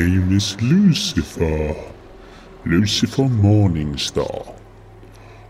[0.00, 1.76] name is Lucifer.
[2.64, 4.56] Lucifer Morningstar.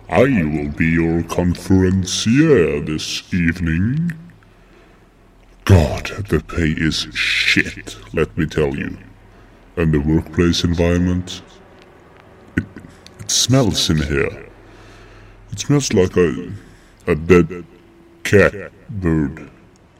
[0.08, 4.12] I will be your conferencier this evening.
[5.64, 8.98] God, the pay is shit, let me tell you.
[9.76, 11.42] And the workplace environment?
[12.56, 12.64] It,
[13.20, 14.48] it smells in here.
[15.52, 16.52] It smells like a,
[17.06, 17.64] a dead
[18.24, 19.48] cat, bird,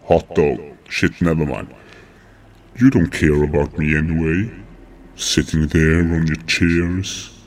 [0.07, 0.59] hot dog.
[0.89, 1.73] Shit, never mind.
[2.81, 4.51] You don't care about me anyway.
[5.15, 7.39] Sitting there on your chairs,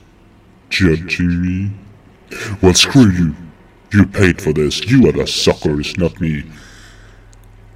[0.70, 1.72] judging me.
[2.62, 3.34] Well, screw you.
[3.92, 4.84] You paid for this.
[4.88, 6.44] You are the suckers, not me.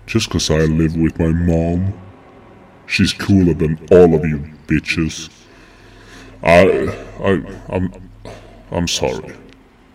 [0.06, 1.94] Just 'cause I live with my mom.
[2.86, 5.28] She's cooler than all of you bitches.
[6.44, 7.42] I, I,
[7.74, 7.92] I'm,
[8.70, 9.34] I'm sorry.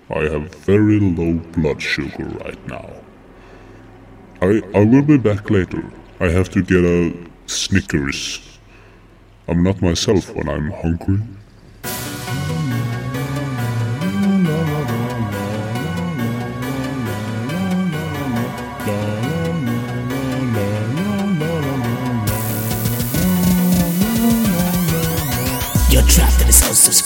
[0.10, 2.90] I have very low blood sugar right now.
[4.42, 5.84] I, I will be back later.
[6.20, 8.40] I have to get a Snickers.
[9.48, 11.20] I'm not myself when I'm hungry.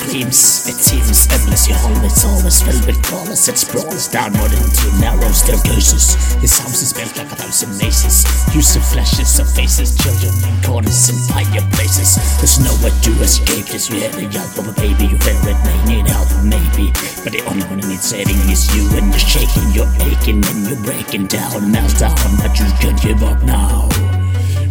[0.08, 0.68] Screams.
[0.68, 1.68] It seems endless.
[1.68, 3.48] Your home is always filled with crawlers.
[3.48, 6.16] It sprawls downward into narrow staircases.
[6.40, 8.24] This house is built like a thousand mazes.
[8.56, 12.16] Use of flashes of faces, children in corners and fireplaces.
[12.40, 13.66] There's nowhere to escape.
[13.68, 15.12] Just you hear the yelp of a baby.
[15.12, 16.92] You hear it may need help, maybe.
[17.24, 18.88] But the only one who needs saving is you.
[18.96, 21.72] And you're shaking, you're aching, and you're breaking down.
[21.72, 23.90] Melt down, but you can't give up now.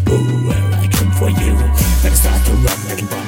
[0.09, 1.55] Ooh, where I come for you.
[2.01, 3.26] Better start to run, little bun.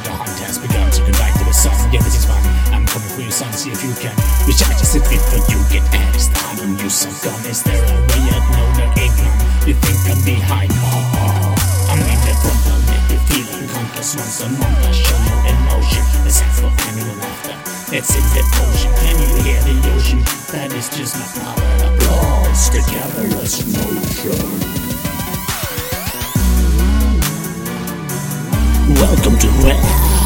[1.89, 2.37] Yeah, this is fun.
[2.69, 3.51] I'm coming for you, son.
[3.57, 4.13] See if you can.
[4.45, 6.29] Recharge as if it for you get axed.
[6.37, 7.41] I don't use some gun.
[7.49, 8.45] Is there a way out?
[8.53, 9.41] No, there ain't none.
[9.65, 10.69] You think I'm behind?
[10.85, 11.57] Oh,
[11.89, 12.61] I'm in the front.
[12.69, 14.85] I'll you feel unconscious once a month.
[14.85, 16.05] I show no emotion.
[16.29, 17.57] It's set for annual laughter.
[17.97, 18.93] It's in the ocean.
[19.01, 20.21] Can you hear the ocean?
[20.53, 21.89] That is just my power.
[21.89, 23.33] Applause together.
[23.33, 24.37] Let's motion.
[28.93, 30.18] Welcome to hell.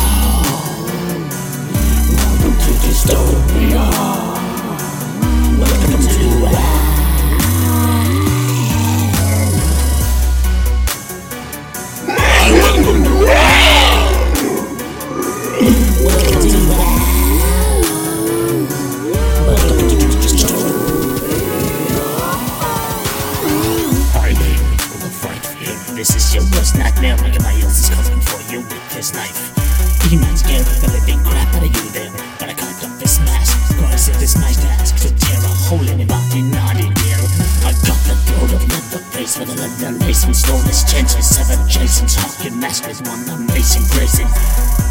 [26.03, 27.15] This is your worst nightmare.
[27.15, 29.55] Everybody else is coming for you with this knife.
[30.11, 31.02] Demons of the
[39.33, 43.83] face with a and stole this chance with seven Jason's talking mask with one amazing
[43.93, 44.29] grazing.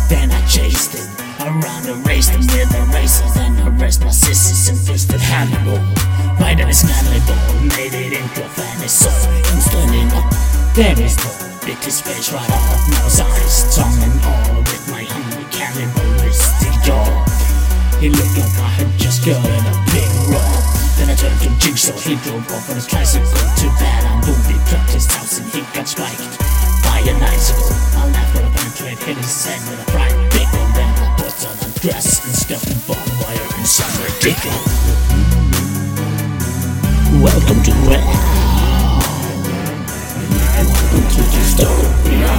[0.09, 1.07] Then I chased him
[1.39, 3.25] around and raced him with a razor.
[3.35, 5.77] Then I arrest my sisters and fisted Hannibal.
[6.39, 9.13] Right on his manly ball, made it into a fanny soul.
[9.29, 9.67] He was
[10.13, 10.27] up,
[10.75, 11.31] there is no
[11.65, 12.89] bit his face right off.
[12.89, 17.05] Nose, eyes, tongue, and all with my hungry cannibalistic jaw.
[17.99, 19.80] He looked like I had just gotten a
[21.15, 23.27] big I turned he drove off on his tricycle.
[23.57, 26.39] Too bad I'm booby trapped his house and he got spiked
[26.83, 27.75] by an icicle.
[27.99, 30.65] I laughed when I penetrate, hit his head with a fried pickle.
[30.75, 34.71] Then I put on a dress and stuffed the barbed wire in some ridiculous.
[37.19, 38.07] Welcome to hell.
[40.57, 42.33] Welcome to dystopia.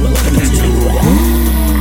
[0.00, 1.73] Welcome to hell.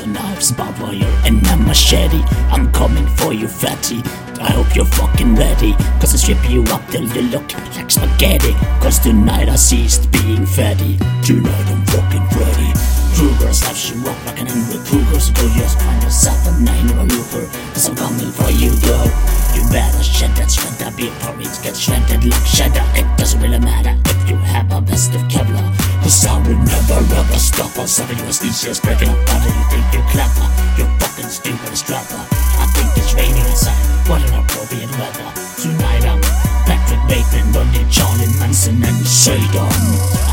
[0.00, 2.22] And knives, barbed wire, and a machete.
[2.50, 4.02] I'm coming for you, fatty.
[4.40, 5.72] I hope you're fucking ready.
[6.00, 8.52] Cause I strip you up till you look like spaghetti.
[8.80, 10.98] Cause tonight I ceased being fatty.
[11.24, 13.05] Tonight I'm fucking Freddy.
[13.16, 14.76] Krueger slaps you up like an angry.
[15.16, 17.48] So go just find yourself a nine maneuver.
[17.72, 19.08] Cause I'm coming for you, girl.
[19.56, 22.84] You better shed that shredder before it gets shredded like cheddar.
[22.92, 25.64] It doesn't really matter if you have a vest of Kevlar.
[26.04, 27.96] Cause I will never ever stop us.
[27.96, 29.16] Some of you are species breaking up.
[29.32, 30.44] How do you think you're clever?
[30.76, 32.20] You're fucking stupid as dropper.
[32.20, 33.80] I think it's raining outside.
[34.12, 35.24] What an appropriate weather.
[35.56, 36.20] Tonight I'm
[36.68, 39.72] Patrick Bateman, Bundy, Charlie Manson, and Satan.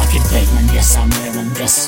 [0.04, 1.88] Arcade Bateman, yes, I'm wearing this.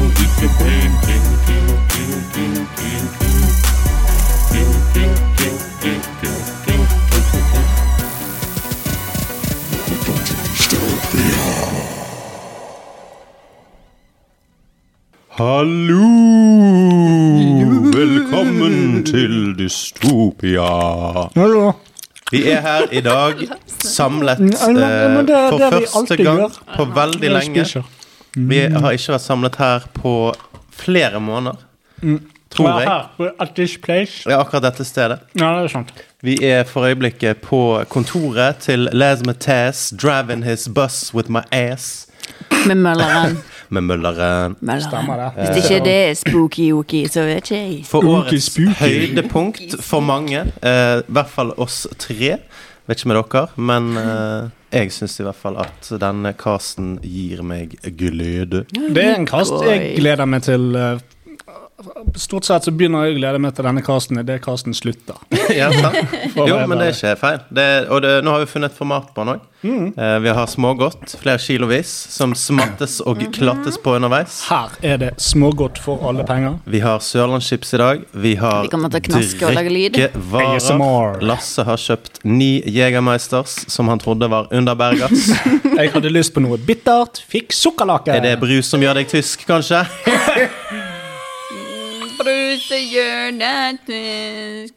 [15.41, 16.07] Hallo!
[17.95, 20.67] Velkommen til Dystopia.
[21.35, 21.71] Hallo.
[22.31, 23.41] Vi er her i dag
[23.97, 24.51] samlet eh,
[25.49, 26.43] for første gang
[26.75, 27.65] på veldig lenge.
[28.35, 30.13] Vi har ikke vært samlet her på
[30.77, 31.57] flere måneder,
[32.53, 33.31] tror Og jeg.
[33.39, 34.29] At this place.
[34.29, 35.23] Ja, akkurat dette stedet.
[35.33, 35.89] Ja, det er sant.
[36.21, 42.05] Vi er for øyeblikket på kontoret til Les Mattes, driving his bus with my ass.
[42.67, 43.41] Med Mølleren.
[43.71, 44.55] Med Mølleren.
[44.83, 45.27] Stemmer det.
[45.37, 47.77] Hvis ikke det er spooky-ooky, så vet ikke jeg.
[47.87, 48.49] For årets
[48.81, 52.35] høydepunkt for mange, eh, i hvert fall oss tre.
[52.89, 57.43] Vet ikke med dere, men eh, jeg syns i hvert fall at denne casten gir
[57.47, 58.65] meg glede.
[58.73, 60.75] Det er en cast jeg gleder meg til.
[60.75, 60.99] eh,
[62.15, 65.19] Stort sett så begynner jeg å glede meg til denne casten idet casten slutter.
[65.59, 66.17] ja, sant?
[66.49, 67.39] Jo, men det er ikke feil.
[67.49, 69.47] Det, og det, nå har vi funnet et format på den òg.
[69.63, 74.41] Eh, vi har smågodt, flere kilovis, som smattes og klattes på underveis.
[74.49, 76.57] Her er det smågodt for alle penger.
[76.65, 78.01] Vi har sørlandschips i dag.
[78.11, 81.21] Vi har drikkevarer.
[81.21, 85.29] Lasse har kjøpt ni Jegermeisters som han trodde var Underbergers.
[85.81, 88.17] Jeg hadde lyst på noe bittert, fikk sukkerlake.
[88.17, 89.85] Er det brus som gjør deg tysk, kanskje?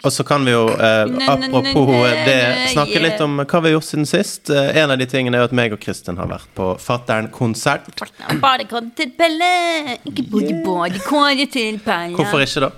[0.05, 2.39] Og så kan vi jo, eh, apropos det,
[2.73, 4.51] snakke litt om hva vi har gjort siden sist.
[4.51, 7.93] Eh, en av de tingene er jo at meg og Kristin har vært på Fattern-konsert.
[8.43, 9.53] Badekar til Pelle,
[10.09, 12.17] ikke både badekar til Pelle.
[12.19, 12.73] Hvorfor ikke, da?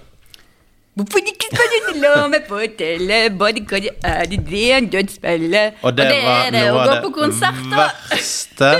[0.96, 5.82] Hvorfor ikke skal du la meg fortelle badekar er det det dødsspillet?
[5.84, 7.90] Og det, var er det å gå på det da.
[8.14, 8.70] verste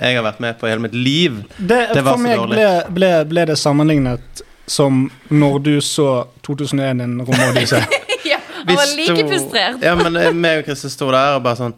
[0.00, 1.42] jeg har vært med på i hele mitt liv.
[1.58, 2.56] Det, Det var for så meg dårlig.
[2.56, 7.82] ble, ble, ble det sammenlignet som når du så 2001 en romodyssé.
[8.24, 8.36] Ja,
[8.66, 9.82] han var like frustrert.
[9.82, 11.72] Ja, men eh, meg og Kristin sto der og bare sånn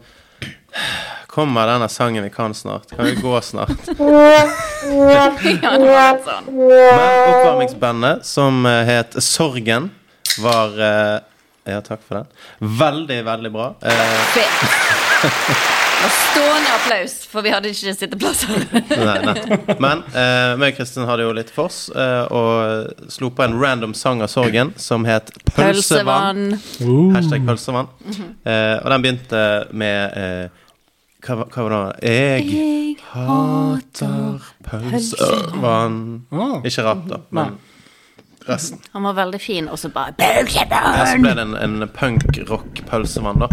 [1.31, 2.91] Kommer denne sangen vi kan snart?
[2.91, 3.87] Kan vi gå snart?
[3.95, 6.49] Ja, det var sånn.
[6.51, 9.87] Men oppvarmingsbandet, som eh, het Sorgen,
[10.43, 11.15] var eh,
[11.71, 12.27] Ja, takk for den.
[12.83, 13.71] Veldig, veldig bra.
[13.87, 15.79] Eh.
[16.03, 18.63] Det var stående applaus, for vi hadde ikke sitteplasser.
[18.91, 19.77] nei.
[19.79, 23.55] Men eh, meg og Kristin hadde jo litt for oss, eh, og slo på en
[23.61, 26.57] random sang av Sorgen som het Pølsevann.
[26.57, 27.13] Pølsevann.
[27.15, 27.87] Hashtag pølsevann.
[28.43, 30.63] Eh, og den begynte med eh,
[31.23, 32.11] hva, hva var det?
[32.11, 36.01] Jeg Jeg hater pølsevann.
[36.67, 37.55] Ikke rap, da, men
[38.47, 38.79] resten.
[38.93, 43.49] Han var veldig fin, og så bare Ja, så ble det en, en punk-rock-pølsevann, da.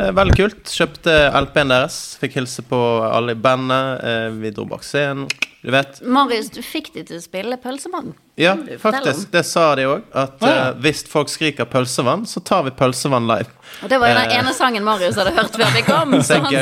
[0.00, 0.62] eh, veldig kult.
[0.72, 1.98] Kjøpte LP-en deres.
[2.20, 4.02] Fikk hilse på alle i bandet.
[4.04, 5.26] Eh, vi dro bak scenen.
[5.66, 5.96] Du vet.
[6.06, 8.12] Marius, du fikk de til å spille pølsevann.
[8.38, 9.32] Ja, faktisk.
[9.32, 10.04] Det sa de òg.
[10.14, 10.68] At Ah, ja.
[10.70, 13.50] uh, hvis folk skriker pølsevann, så tar vi pølsevann live.
[13.82, 14.38] Og det var jo den Eh.
[14.38, 16.14] ene sangen Marius hadde hørt før vi kom.
[16.22, 16.54] Så Så han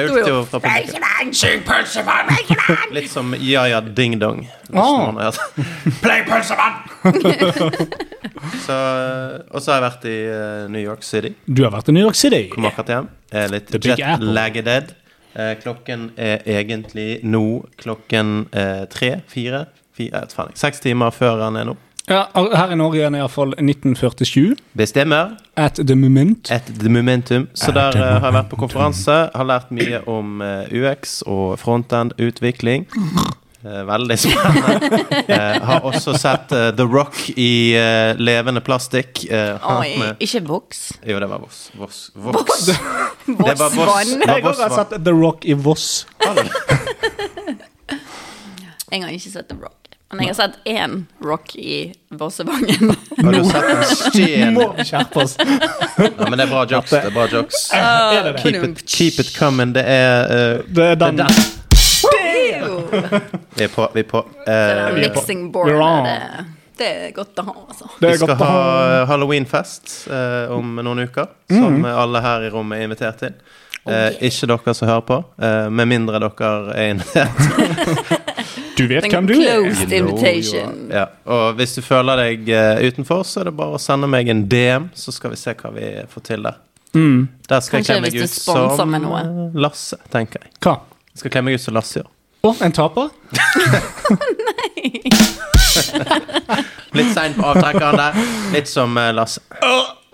[1.34, 2.32] sto jo pølsevann.
[2.96, 4.46] Litt som Ja-ja Ding Dong.
[4.72, 5.12] Oh.
[6.02, 6.80] Play pølsevann!
[8.64, 8.80] så,
[9.52, 11.34] og så har jeg vært i eh, New York City.
[11.44, 12.46] Du har vært i New York City.
[12.54, 13.08] Kom akkurat hjem.
[13.34, 14.94] Er litt jet-lagged.
[15.34, 20.54] Eh, klokken er egentlig nå klokken eh, tre, fire, fire vet faen.
[20.58, 21.76] Seks timer før han er nå.
[22.04, 24.58] Ja, her i Norge er det iallfall 1947.
[24.76, 25.38] Bestemmer.
[25.56, 26.50] At the moment.
[26.52, 27.48] At the momentum.
[27.54, 29.16] Så der eh, har jeg vært på konferanse.
[29.32, 32.84] Har lært mye om eh, UX og frontend-utvikling.
[33.64, 35.00] Eh, veldig spennende.
[35.34, 39.22] Eh, har også sett uh, The Rock i uh, levende plastikk.
[39.30, 40.92] Uh, Oi, med, ikke Vox.
[41.06, 41.70] jo, det var Voss.
[41.78, 42.10] Voss.
[42.14, 42.66] Voss.
[43.26, 43.76] Det var Voss.
[43.76, 44.20] Vossvann.
[44.20, 46.06] Det var Jeg har også sett The Rock i Voss.
[48.92, 49.80] Jeg har ikke sett The Rock.
[50.12, 52.92] Men jeg har sett én Rock i Vossevangen.
[53.24, 54.54] Har du sett en sten?
[54.54, 55.34] Må vi skjerpe oss.
[55.40, 56.92] Ja, men det er bra jokes.
[56.92, 57.64] Det er bra jokes.
[57.72, 58.36] Det?
[58.44, 59.74] Keep it, keep it coming.
[59.74, 61.18] Det er Det er den.
[61.18, 61.53] det er den.
[63.58, 63.88] Vi er på.
[63.94, 64.22] Vi er på.
[64.44, 66.20] Uh, er mixing board det,
[66.78, 67.90] det er godt å ha, altså.
[68.00, 72.54] Det vi skal godt ha ha halloweenfest uh, om noen uker, som alle her i
[72.54, 73.36] rommet er invitert til.
[73.84, 78.20] Eh, ikke dere som hører på, eh, med mindre dere er invitert.
[78.74, 79.68] Du vet hvem du er.
[80.90, 81.04] Ja.
[81.30, 84.40] Og hvis du føler deg eh, utenfor, så er det bare å sende meg en
[84.50, 86.58] DM, så skal vi se hva vi får til der.
[86.94, 90.56] Der skal Kanskje jeg kle meg ut som eh, Lasse, tenker jeg.
[90.66, 90.74] Hva?
[91.12, 92.10] Jeg skal kle meg ut som Lasse gjør.
[92.44, 93.08] Å, en taper?
[96.94, 98.18] Litt sein på avtrekkeren der.
[98.52, 99.40] Litt som eh, Lasse.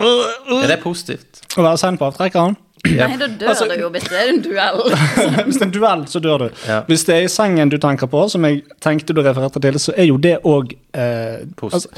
[0.01, 1.41] Er det positivt?
[1.57, 2.55] Å være sein på avtrekkeren?
[2.83, 4.79] Nei, da dør Altså- du jo hvis det er en duell.
[5.45, 6.47] Hvis det er en duell, så dør du.
[6.67, 6.79] Ja.
[6.87, 9.93] Hvis det er i sengen du tenker på, som jeg tenkte du refererte til, så
[9.97, 11.89] er jo det òg eh, altså,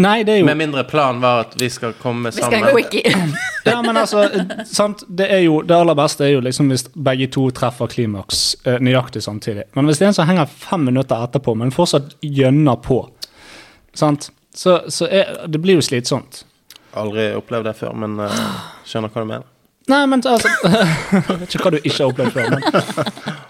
[0.00, 2.60] Nei, det er jo Med mindre planen var at vi skal komme Vi skal ha
[2.60, 2.76] sammen.
[2.78, 3.16] quickie.
[3.66, 6.86] Ja, men altså, eh, sant, det er jo Det aller beste er jo liksom hvis
[6.94, 9.66] begge to treffer klimaks eh, nøyaktig samtidig.
[9.74, 13.02] Men hvis det er en som henger fem minutter etterpå, men fortsatt gjønner på,
[13.94, 16.44] sant, så, så er, det blir jo slitsomt.
[16.98, 18.30] Aldri opplevd det før, men uh,
[18.88, 19.44] skjønner hva du mener.
[19.90, 20.50] Nei, men altså
[21.14, 23.38] Jeg vet ikke hva du ikke har opplevd før, men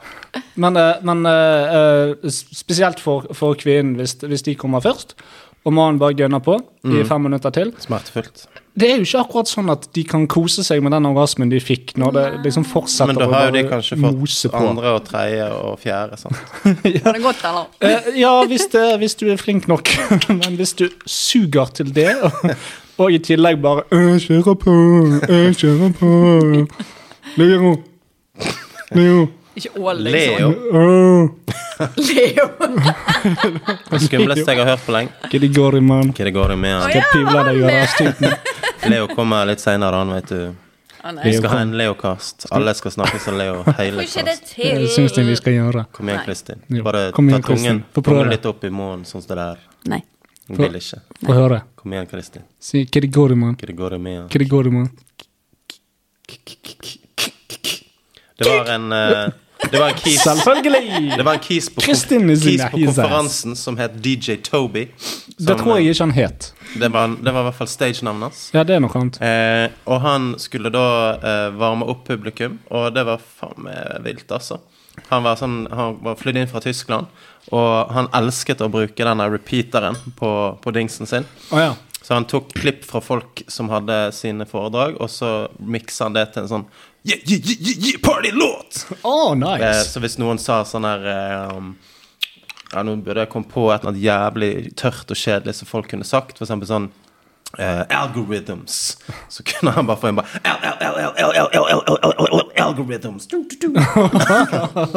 [0.55, 5.17] Men, eh, men eh, eh, spesielt for, for kvinnen, hvis, hvis de kommer først,
[5.65, 6.55] og mannen bare gønner på
[6.89, 8.47] i fem minutter til Smertefullt.
[8.81, 11.59] Det er jo ikke akkurat sånn at de kan kose seg med den orgasmen de
[11.61, 13.27] fikk, når det liksom fortsetter å mose på.
[13.27, 16.21] Men da har jo de kanskje fått andre og tredje og fjerde.
[16.23, 16.41] Sant?
[16.95, 17.03] ja.
[17.11, 18.09] det godt, eller?
[18.17, 19.93] Ja, hvis, det, hvis du er flink nok.
[20.31, 22.15] Men hvis du suger til det,
[23.01, 24.73] og, i tillegg bare «Jeg kjører på,
[25.25, 26.11] jeg kjører på.
[27.41, 27.75] Leo.
[28.97, 29.29] Leo.
[29.57, 30.13] Ikke ål, Leo.
[30.13, 30.51] liksom.
[30.73, 31.29] Leo.
[31.97, 32.47] Leo.
[33.91, 35.15] Det skumleste jeg har hørt på lenge.
[35.27, 36.13] Hva det går i, mann?
[36.17, 36.91] Hva det går i med han?
[36.91, 38.35] Skal pivle deg og raste.
[38.91, 40.43] Leo kommer litt seinere, han, vet du.
[41.25, 42.47] Vi skal ha en Leo-kast.
[42.53, 43.63] Alle skal snakke som Leo.
[43.79, 44.55] Hele kast.
[44.57, 44.89] det.
[44.93, 45.87] Syns jeg vi skal gjøre.
[45.97, 46.65] Kom igjen, Kristin.
[46.85, 47.85] Bare ta tungen,
[48.29, 49.69] litt opp i munnen, sånn som det der.
[49.89, 50.03] Nei.
[50.51, 50.99] Hun vil ikke.
[51.23, 51.61] Få høre.
[51.79, 52.43] Kom igjen, Kristin.
[52.59, 53.55] Si Kirigoriman.
[53.61, 54.91] Kirigoriman.
[58.41, 59.33] Hva det var en uh,
[59.71, 61.13] Det var en kis Selvfølgelig!
[61.17, 64.87] Det var en kis på, kis på konferansen som het DJ Toby.
[65.37, 66.53] Det tror jeg ikke han het.
[66.81, 68.43] Det var, det var i hvert fall stagenavnet hans.
[68.55, 69.19] Ja, det er noe annet.
[69.25, 74.29] Eh, og han skulle da eh, varme opp publikum, og det var faen meg vilt,
[74.33, 74.61] altså.
[75.09, 77.11] Han var, sånn, han var flydd inn fra Tyskland,
[77.51, 81.27] og han elsket å bruke denne repeateren på, på dingsen sin.
[81.51, 81.73] Oh, ja.
[82.03, 86.31] Så han tok klipp fra folk som hadde sine foredrag, og så miksa han det
[86.33, 86.65] til en sånn
[87.05, 88.87] yeah, yeah, yeah, yeah, party-låt!
[89.05, 89.85] Eh, nice.
[89.93, 91.75] så hvis noen sa sånn her eh, um,
[92.73, 95.89] Ja, nå burde jeg komme på et eller annet jævlig tørt og kjedelig som folk
[95.91, 96.37] kunne sagt.
[96.39, 97.10] For eksempel sånn eh,
[97.59, 98.99] algorithms.
[99.29, 100.21] Så kunne han bare få en
[102.57, 103.29] Algorithms!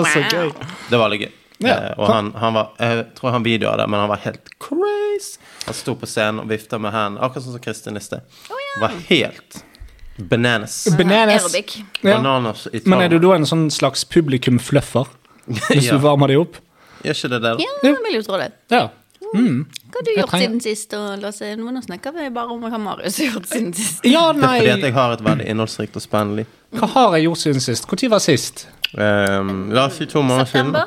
[0.03, 0.51] Så gøy.
[0.89, 1.33] Det var litt gøy.
[1.97, 2.31] Og han,
[2.79, 5.39] Jeg tror han videoa det, men han var helt crazy.
[5.65, 8.21] Han sto på scenen og vifta med hendene, akkurat sånn som Kristin Liste.
[8.51, 8.63] Oh.
[8.83, 9.63] Var helt
[10.17, 10.87] bananas.
[10.97, 11.55] Bananas.
[12.01, 12.19] Ja.
[12.83, 15.09] men er du da en sånn slags publikumfluffer?
[15.45, 15.95] Hvis ja.
[15.95, 16.59] du varmer de opp?
[17.03, 17.63] Gjør ikke det der?
[17.63, 18.51] Ja, vil jo tro det.
[18.71, 18.87] Ja.
[19.33, 20.93] Hva har du gjort trenger- siden sist?
[20.93, 24.03] Og Lasse, nå snakker vi bare om hva Marius har gjort siden sist.
[24.05, 26.45] Ja, Det er fordi at jeg har et veldig innholdsrikt og spennende liv.
[26.73, 27.87] Hva har jeg gjort siden sist?
[27.91, 28.67] Når var sist?
[28.93, 30.73] Um, la oss si to måneder siden.
[30.73, 30.85] September?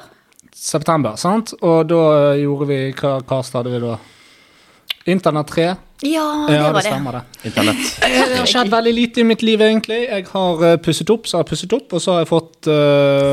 [0.55, 1.53] September, sant?
[1.63, 2.03] Og da
[2.39, 3.97] gjorde vi Hva cast hadde vi da?
[5.07, 5.77] Internett 3.
[6.05, 6.83] Ja, det var det det.
[6.83, 7.49] stemmer, det.
[7.49, 8.01] Internett.
[8.29, 10.03] Det har skjedd veldig lite i mitt liv, egentlig.
[10.05, 12.69] Jeg har eh, pusset opp, så har jeg pusset opp, og så har jeg fått
[12.69, 12.75] uh,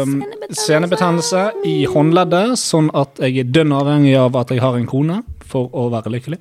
[0.08, 0.62] Senebetennelse.
[0.62, 5.20] senebetennelse i håndleddet, sånn at jeg er dønn avhengig av at jeg har en kone
[5.44, 6.40] for å være lykkelig.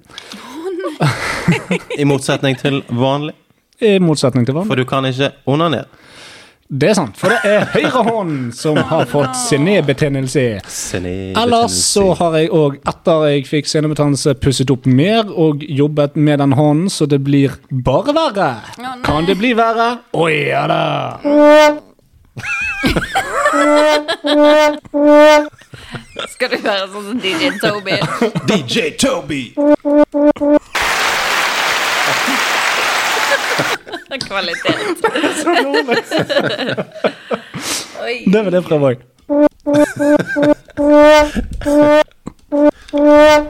[2.03, 3.35] I motsetning til vanlig.
[3.83, 4.71] I motsetning til vanlig.
[4.71, 5.91] For du kan ikke onanere.
[6.73, 10.45] Det er sant, for det er høyrehånden som har fått senebetennelse.
[11.37, 16.41] Ellers så har jeg òg, etter jeg fikk senebetennelse, pusset opp mer og jobbet med
[16.41, 18.49] den hånden, så det blir bare verre.
[18.81, 19.91] Oh, Kan det bli verre?
[20.17, 20.81] Å ja da.
[26.33, 28.01] Skal du være sånn som DJ Toby?
[28.49, 29.43] DJ Toby!
[34.33, 34.77] Kvalitet.
[38.33, 38.97] Det var det fra Vang.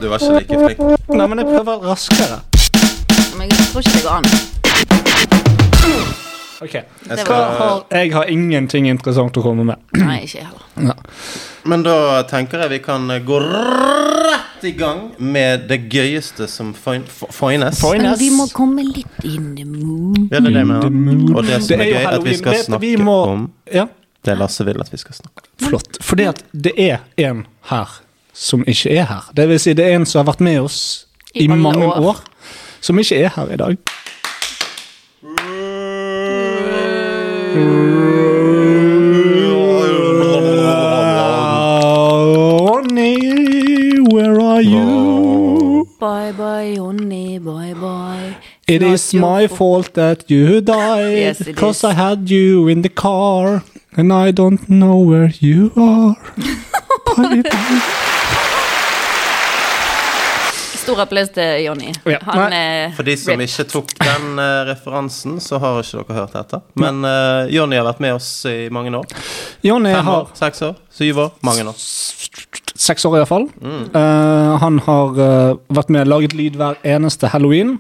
[0.01, 1.09] Du var ikke like flink.
[1.09, 2.41] Nei, men jeg prøver raskere.
[3.39, 4.25] Men jeg tror ikke det går an.
[6.63, 6.75] Ok.
[7.09, 9.81] Jeg skal, har, jeg har ingenting interessant å komme med.
[9.99, 10.95] Nei, ikke jeg heller.
[11.69, 11.97] men da
[12.31, 17.83] tenker jeg vi kan gå rett i gang med det gøyeste som fin- finnes.
[17.83, 20.29] Men vi må komme litt in the mood.
[20.31, 21.35] Ja, det er det.
[21.35, 23.51] Og det som Det er er gøy, er at vi skal snakke vi må- om
[23.73, 23.87] Ja,
[24.25, 25.69] det Lasse vil at vi skal snakke om.
[25.69, 25.99] flott.
[26.01, 27.89] Fordi at det er en her
[28.33, 29.25] som ikke er her.
[29.35, 31.99] Det vil si, det er en som har vært med oss i, I mange år.
[32.01, 32.17] år,
[32.81, 33.77] som ikke er her i dag.
[42.67, 45.89] Ronny, where are you?
[45.99, 46.77] Bye bye,
[47.39, 48.37] bye bye.
[48.67, 49.59] It Not is my fault.
[49.59, 51.85] fault that you died Yes, it because is.
[51.85, 53.63] I had you in the car
[53.97, 56.17] and I don't know where you are.
[57.17, 58.19] Bye bye.
[60.83, 61.93] Stor applaus til Jonny.
[62.11, 66.17] Ja, Han er For de som ikke tok den eh, referansen, så har ikke dere
[66.17, 66.59] hørt dette.
[66.75, 69.07] Men uh, Jonny har vært med oss i mange år.
[69.63, 71.31] Jonny Fem har år, seks år, syv år.
[71.47, 71.79] Mange år.
[72.83, 73.47] seks år iallfall.
[73.63, 73.85] Mm.
[73.95, 77.77] Uh, han har uh, vært med og laget lyd hver eneste halloween.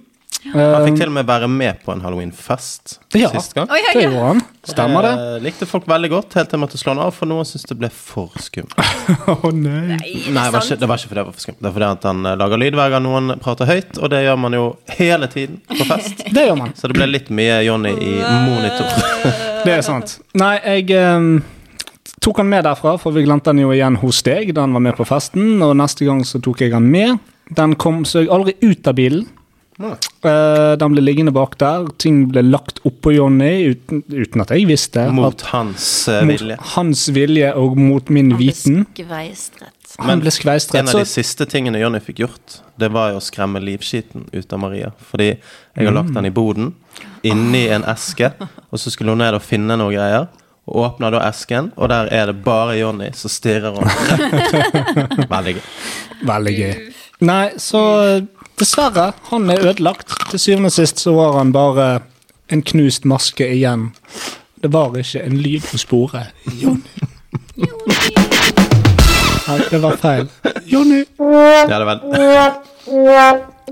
[0.51, 3.29] Han fikk til og med være med på en halloweenfest Ja.
[3.31, 3.69] sist gang.
[3.71, 3.95] Oh, ja, ja.
[3.95, 4.41] det gjorde han.
[4.67, 5.13] Stemmer det?
[5.13, 7.69] Eh, likte folk veldig godt, helt til jeg måtte slå han av, for noen syntes
[7.71, 8.75] det ble for skummelt.
[9.47, 9.85] Å nei.
[9.93, 10.01] Nei,
[10.35, 11.63] Nei, det var, ikke, det var ikke fordi det var for skummelt.
[11.63, 14.23] Det er fordi at han eh, lager lyd hver gang noen prater høyt, og det
[14.27, 14.67] gjør man jo
[14.99, 16.27] hele tiden på fest.
[16.37, 16.77] Det gjør man.
[16.79, 18.13] Så det ble litt mye Johnny i
[18.49, 18.89] monitor.
[19.67, 20.19] Det er sant.
[20.39, 21.35] Nei, jeg um
[22.23, 24.85] tok han med derfra, for vi glemte han jo igjen hos deg da han var
[24.85, 25.57] med på festen.
[25.65, 27.19] Og neste gang så tok jeg han med.
[27.51, 29.27] Den kom så jeg aldri ut av bilen.
[29.83, 29.93] Nei.
[30.29, 31.89] Eh, den ble liggende bak der.
[32.03, 35.09] Ting ble lagt oppå Johnny uten, uten at jeg visste.
[35.15, 36.27] Mot at, hans vilje.
[36.29, 36.59] mot vilje.
[36.77, 38.85] hans vilje og mot min Han viten.
[38.95, 39.97] skveistret.
[39.99, 40.79] Han ble skveistret.
[40.81, 44.53] En av de siste tingene Johnny fikk gjort, det var jo å skremme livskiten ut
[44.55, 44.93] av Maria.
[45.11, 46.71] Fordi jeg har lagt den i boden,
[47.27, 48.31] inni en eske,
[48.71, 50.31] og så skulle hun ned og finne noe greier.
[50.71, 55.27] Og åpner da esken, og der er det bare Johnny som stirrer henne.
[55.33, 55.63] Veldig gøy.
[56.29, 56.75] veldig gøy.
[57.27, 57.81] Nei, så
[58.63, 60.15] dessverre, han er ødelagt.
[60.31, 61.89] Til syvende og sist så var han bare
[62.53, 63.91] en knust maske igjen.
[64.63, 66.27] Det var ikke en lyd å spore.
[66.61, 67.09] Jonny.
[69.43, 70.29] Nei, det var feil.
[70.71, 71.01] Jonny.
[71.19, 71.99] Ja, det var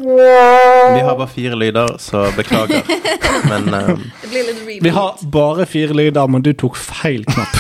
[0.01, 2.83] Vi har bare fire lyder, så beklager.
[3.49, 3.71] Men
[4.35, 4.83] reboot.
[4.83, 7.55] Vi har bare fire lyder, men du tok feil knapp.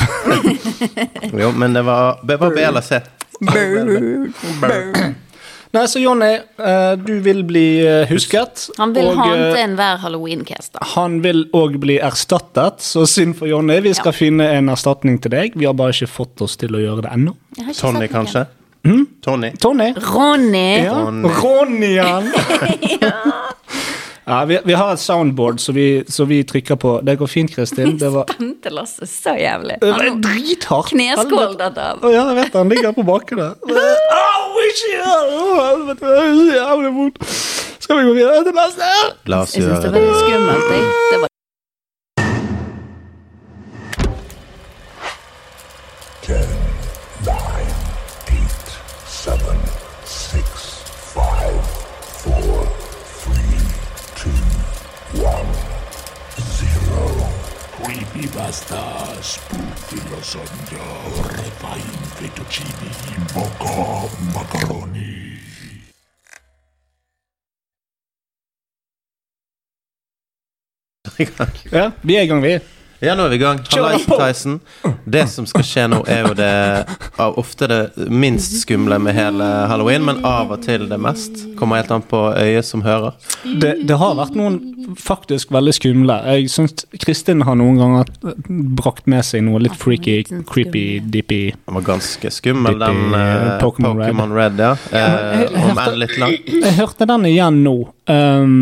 [1.38, 3.01] jo, men det var, det var B eller C.
[5.72, 8.64] Nei, så Johnny, eh, du vil bli eh, husket.
[8.78, 10.80] Han vil og, ha han eh, til enhver halloweencast.
[10.96, 13.76] Han vil òg bli erstattet, så synd for Jonny.
[13.85, 14.18] Vi skal Ja.
[14.18, 15.54] finne en erstatning til deg.
[15.54, 17.37] Vi har bare ikke fått oss til å gjøre det ennå.
[17.78, 18.46] Tony, kanskje?
[18.83, 19.06] Mm?
[19.22, 19.52] Tony.
[19.61, 19.92] Tony.
[19.94, 20.85] Ronny.
[20.88, 20.98] Ja.
[21.04, 21.28] Ronny.
[21.38, 22.33] Ronny-an.
[24.26, 27.00] ja, vi, vi har et soundboard, som vi, vi trykker på.
[27.06, 27.96] Det går fint, Kristin.
[27.98, 29.78] Det var, Spente Lasse så jævlig.
[29.80, 30.92] det var drithardt.
[30.92, 32.04] kneskåldet av.
[32.04, 32.59] Ja, jeg vet det.
[32.59, 33.56] Han ligger på bakken der.
[34.20, 35.96] Au, ikke det!
[36.00, 37.18] Det jævlig vondt.
[37.80, 38.92] Skal vi gå videre til neste?
[39.26, 40.06] La oss Jeg syns det var det.
[40.06, 40.70] litt skummelt.
[40.70, 40.85] Jeg.
[41.11, 41.30] Det var
[58.40, 58.81] Creepypasta,
[59.20, 60.85] spooky lasagna,
[61.37, 62.88] refined fettuccine,
[63.35, 65.37] mocha macaroni.
[71.72, 72.59] Ja, vi er i gang, vi.
[73.01, 73.59] Ja, nå er vi i gang.
[73.73, 74.91] Hallais, på!
[75.05, 76.51] Det som skal skje nå, er jo det
[77.17, 81.41] av ofte det minst skumle med hele halloween, men av og til det mest.
[81.57, 83.17] Kommer helt an på øyet som hører.
[83.45, 84.59] Det, det har vært noen
[85.01, 86.19] faktisk veldig skumle.
[86.29, 88.13] Jeg syns Kristin har noen ganger
[88.77, 91.41] brakt med seg noe litt freaky, creepy, dippy.
[91.57, 93.97] Den var ganske skummel, den uh, Pokémon
[94.37, 94.61] Red.
[94.61, 94.61] Red.
[94.61, 94.77] ja.
[94.93, 96.37] Uh, om enn litt lang.
[96.53, 97.77] Jeg hørte den igjen nå,
[98.13, 98.61] um,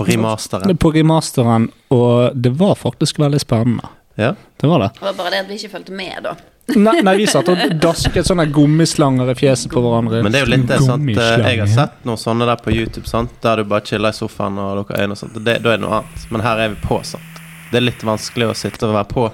[0.00, 0.76] På remasteren.
[0.80, 3.90] på remasteren, og det var faktisk veldig spennende.
[4.16, 4.34] Ja.
[4.60, 4.90] Det var det.
[4.98, 6.34] det var bare det at vi ikke fulgte med, da.
[6.76, 10.22] Nei, nei vi satt og dasket sånne gummislanger i fjeset på hverandre.
[10.22, 11.08] Men det er jo litt det, sant.
[11.10, 13.32] Jeg har sett noen sånne der på YouTube, sant.
[13.42, 15.38] Der du bare chiller i sofaen og lukker øynene og sånt.
[15.38, 16.26] Det, da er det noe annet.
[16.30, 17.40] Men her er vi på, sant.
[17.70, 19.28] Det er litt vanskelig å sitte og være på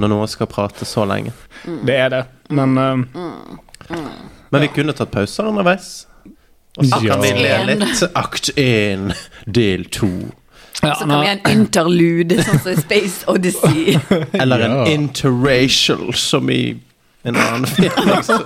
[0.00, 1.34] når noen skal prate så lenge.
[1.86, 2.22] Det er det.
[2.50, 3.04] Men um,
[4.50, 6.06] Men vi kunne tatt pauser underveis.
[6.78, 7.12] Og så Ja.
[7.12, 8.02] kan vi le litt.
[8.16, 9.12] Akt 1,
[9.46, 10.08] del 2.
[10.82, 13.98] ja, Så kan vi ha en interlude, sånn som i Space Odyssey.
[14.42, 14.86] Eller en Ja.
[14.94, 16.76] interracial, som i
[17.24, 18.08] en annen film.
[18.08, 18.38] Altså.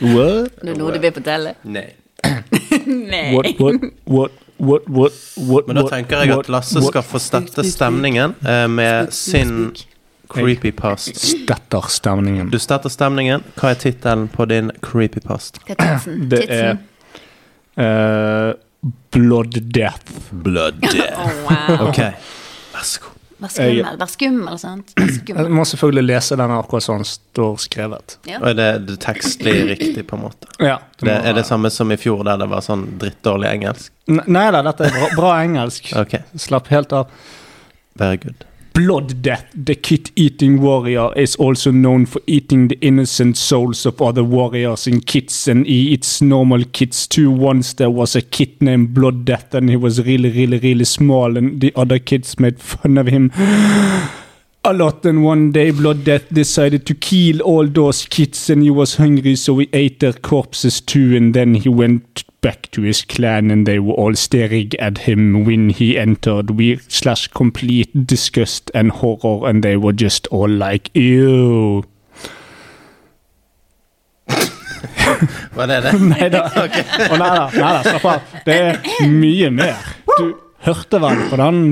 [0.00, 0.54] What?
[0.62, 1.54] Det er noe du vil fortelle?
[1.64, 1.88] Nei.
[2.86, 3.34] Nei.
[3.34, 7.18] What, what, what, what, what, what, Men da tenker jeg at Lasse what skal få
[7.18, 9.72] stette stemningen eh, med sin
[10.32, 11.16] creepypast.
[11.18, 12.48] Stetter stemningen.
[12.50, 13.42] Du stetter stemningen.
[13.58, 15.58] Hva er tittelen på din creepypast?
[16.30, 16.78] Det er
[17.76, 18.52] eh,
[19.12, 20.12] Blood Death.
[20.32, 21.18] Blood Death.
[21.18, 21.88] oh, wow.
[21.88, 21.98] Ok,
[22.72, 23.18] vær så god.
[23.42, 24.92] Vær skummel, vær skummel, sant?
[24.94, 28.14] Vær Jeg må selvfølgelig lese den akkurat sånn står skrevet.
[28.38, 30.46] Og er det, det tekstlig riktig, på en måte?
[30.62, 33.90] Ja, Det, må- er det samme som i fjor, der det var sånn drittdårlig engelsk?
[34.14, 35.90] N- Nei da, dette er bra, bra engelsk.
[35.98, 36.22] okay.
[36.38, 37.10] Slapp helt av.
[37.98, 38.44] very good.
[38.74, 44.24] Blood Death, the kit-eating warrior, is also known for eating the innocent souls of other
[44.24, 47.30] warriors in kits and he eats normal kits too.
[47.30, 51.36] Once there was a kid named Blood Death and he was really, really, really small
[51.36, 53.30] and the other kids made fun of him.
[54.64, 58.70] A lot and one day Blood Death decided to kill all those kids and he
[58.70, 63.02] was hungry so he ate their corpses too and then he went back to his
[63.02, 68.70] clan and they were all staring at him when he entered We slash complete disgust
[68.72, 71.84] and horror and they were just all like ew.
[75.54, 75.92] Var det det?
[76.12, 76.46] Nei da.
[76.46, 78.34] Å, nei da, nei da, slapp av.
[78.46, 79.90] Det er mye mer.
[80.16, 80.34] Du
[80.66, 81.64] hørte vel på den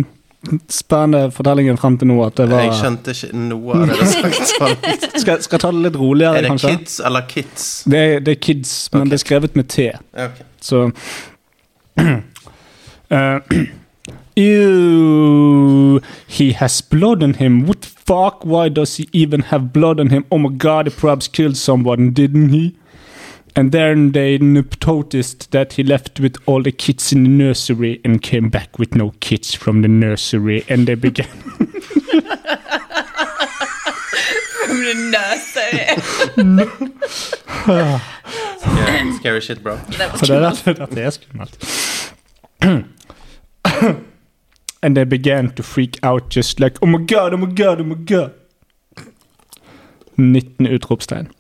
[0.73, 4.07] spennende fortellingen frem til nå at det var Jeg skjønte ikke noe av det du
[4.09, 4.31] sa.
[5.21, 6.71] Skal, skal jeg ta det litt roligere, Er det kanskje?
[6.79, 7.67] kids eller kids?
[7.85, 9.91] Det er, det er kids, men det er skrevet med T.
[10.15, 10.47] Okay.
[10.61, 10.91] Så
[12.01, 12.09] uh,
[14.37, 17.67] Ew, he has blood on him.
[17.67, 18.45] What fuck?
[18.45, 20.25] Why does he even have blood on him?
[20.31, 22.77] Oh my god, he perhaps killed someone, didn't he?
[23.57, 28.23] And then they noticed that he left with all the kids in the nursery and
[28.23, 31.27] came back with no kids from the nursery, and they began.
[34.71, 34.85] from
[36.45, 38.01] the
[38.61, 39.77] Scary, scary shit, bro.
[39.77, 41.59] For det er dette, dette er skummelt.
[44.83, 47.85] And they began to freak out just like Oh my god, oh my god, oh
[47.85, 48.33] my god.
[50.17, 51.31] 19 utropstegn.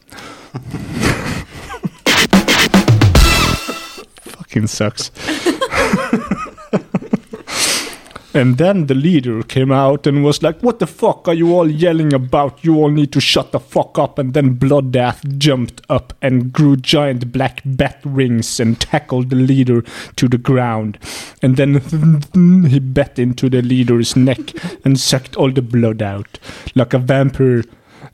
[4.51, 5.13] Fucking sucks.
[8.35, 11.71] and then the leader came out and was like, What the fuck are you all
[11.71, 12.65] yelling about?
[12.65, 14.19] You all need to shut the fuck up.
[14.19, 19.37] And then Blood Death jumped up and grew giant black bat wings and tackled the
[19.37, 19.83] leader
[20.17, 20.99] to the ground.
[21.43, 21.75] And then
[22.69, 24.53] he bit into the leader's neck
[24.85, 26.41] and sucked all the blood out
[26.75, 27.63] like a vampire.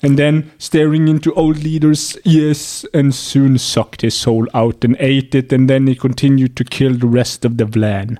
[0.02, 5.34] And then staring into old leader's ears and soon sucked his soul out and ate
[5.34, 5.52] it.
[5.52, 8.18] And then he continued to kill the rest of the Vlan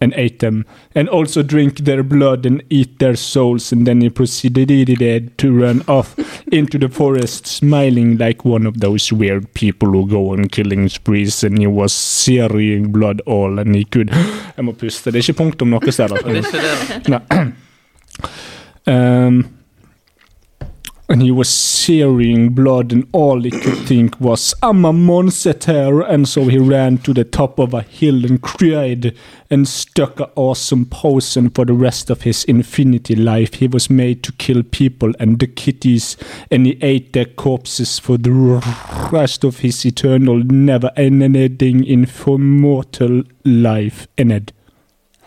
[0.00, 3.72] and ate them, and also drink their blood and eat their souls.
[3.72, 6.16] And then he proceeded to run off
[6.52, 11.42] into the forest, smiling like one of those weird people who go on killing sprees.
[11.42, 14.10] And he was searing blood all, and he could
[14.56, 15.10] Jeg må puste.
[15.12, 16.08] Det er ikke punktum noe sted.
[16.24, 16.56] Det altså.
[17.06, 17.52] ikke
[18.86, 19.55] Um,
[21.08, 26.02] and he was searing blood, and all he could think was, I'm a monster.
[26.02, 29.14] And so he ran to the top of a hill and cried
[29.48, 33.54] and stuck a awesome poison for the rest of his infinity life.
[33.54, 36.16] He was made to kill people and the kitties,
[36.50, 38.32] and he ate their corpses for the
[39.12, 44.08] rest of his eternal, never ending, immortal life.
[44.18, 44.52] Enned.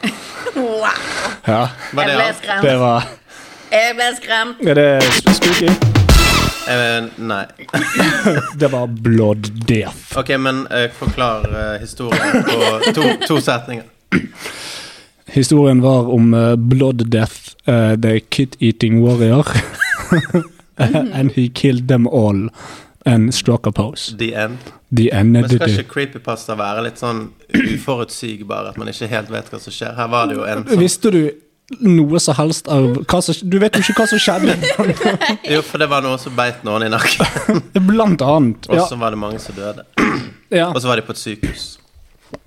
[0.56, 0.89] Wow.
[1.46, 3.06] Ja, Var det Jeg ble det var
[3.69, 4.62] Jeg ble skremt.
[4.65, 4.86] Er det
[5.38, 5.69] spooky?
[6.69, 7.43] Eh, nei.
[8.62, 10.17] Det var Blood Death.
[10.17, 13.86] Ok, men eh, forklar eh, historien på to, to setninger.
[15.25, 19.45] Historien var om eh, Blood Death, eh, the kid-eating warrior.
[20.77, 22.49] and he killed them all
[23.05, 24.17] and struck a pose.
[24.17, 24.58] The end.
[24.97, 25.32] The end.
[25.32, 29.73] Men skal ikke creepypasta være litt sånn uforutsigbar, at man ikke helt vet hva som
[29.73, 29.93] skjer?
[29.97, 31.21] Her var det jo en sånn Visste du
[31.86, 34.55] noe som helst av hva som Du vet jo ikke hva som skjedde.
[35.53, 37.60] Jo, for det var noen som beit noen i nakken.
[37.89, 38.69] Blant annet.
[38.69, 39.86] Og Ja, så var det mange som døde.
[40.62, 40.71] ja.
[40.73, 41.67] Og så var de på et sykehus.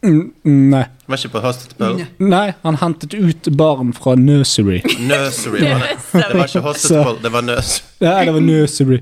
[0.06, 0.32] Mm,
[0.70, 0.84] Nei.
[1.10, 2.02] Var ikke på hospital.
[2.22, 4.78] Nei, han hentet ut barn fra nursery.
[5.02, 5.96] Nursery var det.
[6.12, 7.86] Det var ikke hospital, det var nursery.
[8.04, 9.00] Ja, det var nursery.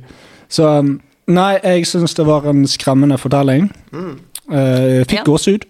[0.49, 0.95] Så um,
[1.31, 3.69] Nei, jeg syns det var en skremmende fortelling.
[3.93, 5.27] Eh, fikk Ja.
[5.29, 5.69] gåsehud.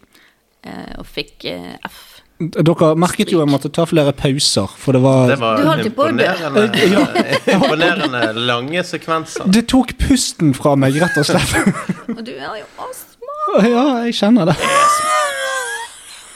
[0.64, 1.98] Uh, og fikk uh, F.
[2.40, 6.62] Dere merket jo jeg måtte ta flere pauser, for det var Det var imponerende,
[7.54, 9.44] imponerende lange sekvenser.
[9.52, 11.52] Det tok pusten fra meg, rett og slett.
[12.16, 13.36] Og du er jo astma.
[13.68, 14.56] ja, jeg kjenner det.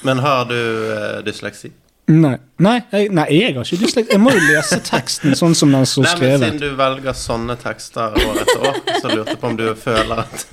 [0.04, 1.72] Men har du uh, dysleksi?
[2.04, 5.70] Nei, nei, jeg, nei, jeg har ikke dyslektisk Jeg må jo lese teksten sånn som
[5.72, 9.40] den står Nei, men Siden du velger sånne tekster år etter år, så lurte jeg
[9.40, 10.44] på om du føler at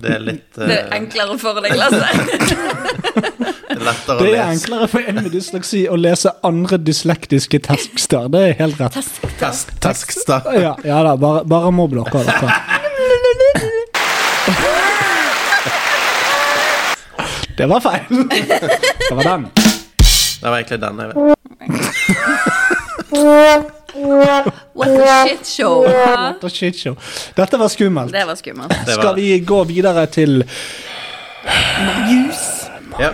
[0.00, 2.08] det er litt Det er eh, enklere for deg, Lasse.
[3.84, 8.32] lettere å Det er enklere for en med dysleksi å lese andre dyslektiske tekster.
[8.32, 8.96] Det er helt rett.
[9.84, 10.48] Tekster.
[10.56, 12.24] Ja, ja da, bare, bare mobb dere.
[12.32, 12.48] dere.
[17.58, 18.28] Det var feil.
[18.30, 19.48] Det var den.
[20.40, 21.16] Det var egentlig den jeg vet.
[24.74, 25.82] What a shit show.
[25.86, 26.96] What a shit show.
[27.36, 28.12] Dette var skummelt.
[28.12, 28.70] Det var skummelt.
[28.86, 30.44] Det var Skal vi gå videre til
[31.44, 32.42] Marius?
[32.98, 33.10] Ja,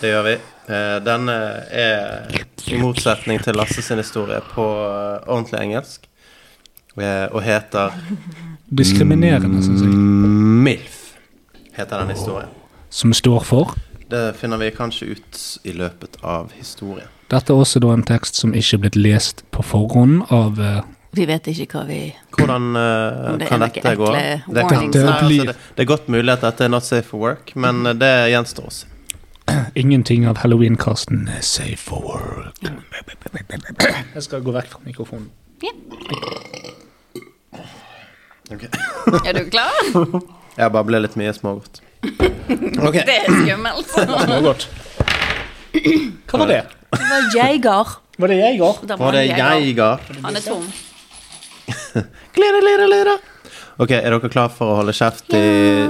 [0.00, 0.36] det gjør vi.
[0.68, 1.34] Den Denne
[1.70, 2.30] er
[2.72, 6.06] i motsetning til Lasse sin historie på eh, ordentlig engelsk.
[6.96, 7.92] eh, Og heter
[8.78, 9.90] diskriminerende, syns jeg.
[10.64, 10.96] MILF.
[11.76, 12.48] Heter den historien.
[12.90, 13.74] Som står for
[14.14, 17.08] Det finner vi kanskje ut i løpet av historien.
[17.32, 20.84] Dette er også da en tekst som ikke er blitt lest på forhånd av uh,
[21.18, 21.98] Vi vet ikke hva vi
[22.36, 24.10] Hvordan uh, det kan dette gå?
[24.14, 27.24] Det, kan, Det altså, det, det er godt mulig at dette er not safe for
[27.24, 28.84] work, men uh, det gjenstår oss.
[29.82, 32.62] Ingenting av halloween-kasten er safe for work.
[34.14, 35.26] Jeg skal gå vekk fra mikrofonen.
[39.26, 39.74] Er du klar?
[40.60, 41.82] Jeg bare ble litt mye smågodt.
[42.86, 43.92] Ok, Det er skummelt.
[43.96, 44.66] Det var godt.
[46.30, 46.62] Hva var det?
[46.94, 47.94] Det var jeger.
[48.16, 48.82] Var det jeger?
[48.86, 50.10] Det var det jeger?
[50.22, 50.66] Han er tom.
[52.34, 53.14] Glede, glede, glede.
[53.76, 55.40] Ok, er dere klar for å holde kjeft i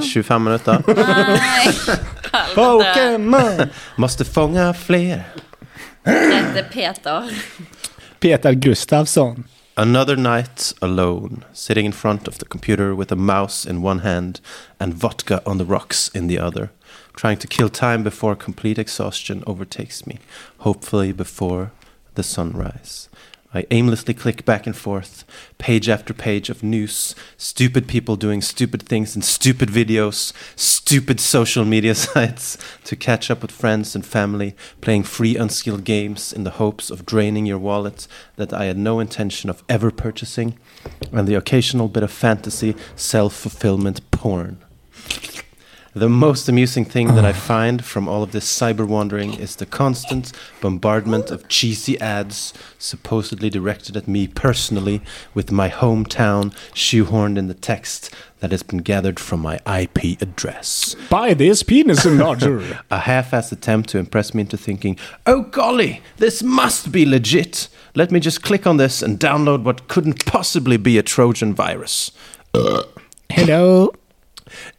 [0.01, 0.81] 25 minutter?
[0.89, 1.97] Nei.
[2.55, 3.67] Pokémon!
[4.01, 5.27] Måste fånga fler.
[6.07, 7.29] Heter Peter.
[8.25, 9.45] Peter Gustavsson.
[9.77, 14.41] Another night alone, sitting in front of the computer with a mouse in one hand
[14.79, 16.71] and vodka on the rocks in the other,
[17.17, 20.21] trying to kill time before complete exhaustion overtakes me,
[20.59, 21.73] hopefully before
[22.15, 23.09] the sunrise.
[23.55, 25.25] I aimlessly click back and forth,
[25.59, 31.65] page after page of news, stupid people doing stupid things in stupid videos, stupid social
[31.65, 36.59] media sites, to catch up with friends and family, playing free unskilled games in the
[36.59, 40.59] hopes of draining your wallet that I had no intention of ever purchasing,
[41.13, 44.59] and the occasional bit of fantasy, self fulfillment porn.
[45.97, 47.35] The most amusing thing that I oh.
[47.35, 53.49] find from all of this cyber wandering is the constant bombardment of cheesy ads, supposedly
[53.49, 55.03] directed at me personally,
[55.35, 60.97] with my hometown shoehorned in the text that has been gathered from my IP address.
[61.11, 62.81] Buy this penis enlarger.
[62.91, 67.69] A half assed attempt to impress me into thinking, oh golly, this must be legit.
[67.95, 72.11] Let me just click on this and download what couldn't possibly be a Trojan virus.
[73.31, 73.93] Hello.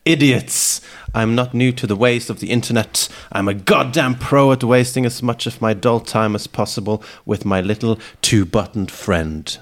[0.03, 0.81] Idiots!
[1.15, 3.07] I'm not new to the ways of the internet.
[3.31, 7.45] I'm a goddamn pro at wasting as much of my dull time as possible with
[7.45, 9.57] my little two buttoned friend,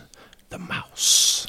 [0.49, 1.45] the mouse.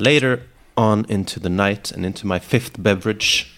[0.00, 0.42] Later
[0.76, 3.54] on into the night and into my fifth beverage,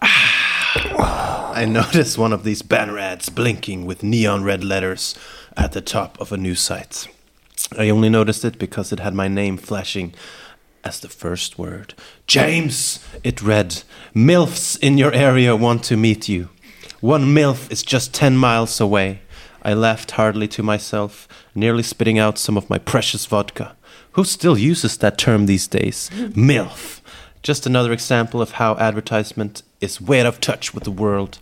[0.00, 1.52] ah.
[1.54, 5.16] I notice one of these banner ads blinking with neon red letters
[5.56, 7.08] at the top of a news site.
[7.76, 10.14] I only noticed it because it had my name flashing
[10.84, 11.94] as the first word.
[12.26, 13.82] James, it read,
[14.14, 16.50] MILFs in your area want to meet you.
[17.00, 19.20] One MILF is just 10 miles away.
[19.62, 23.76] I laughed heartily to myself, nearly spitting out some of my precious vodka.
[24.12, 26.10] Who still uses that term these days?
[26.34, 27.00] MILF.
[27.42, 31.38] Just another example of how advertisement is way out of touch with the world.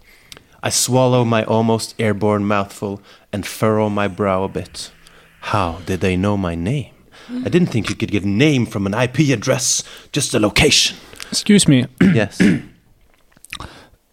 [0.63, 3.03] I swallow my almost airborne mouthful
[3.33, 4.93] and furrow my brow a bit.
[5.41, 6.93] How did they know my name?
[7.31, 9.83] I didn't think you could get a name from an IP address,
[10.13, 10.97] just a location.
[11.31, 11.87] Excuse me.
[12.01, 12.41] yes,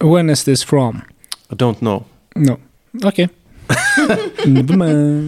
[0.01, 1.03] When is this from?
[1.51, 2.05] I don't know.
[2.35, 2.59] No.
[3.03, 3.29] Okay.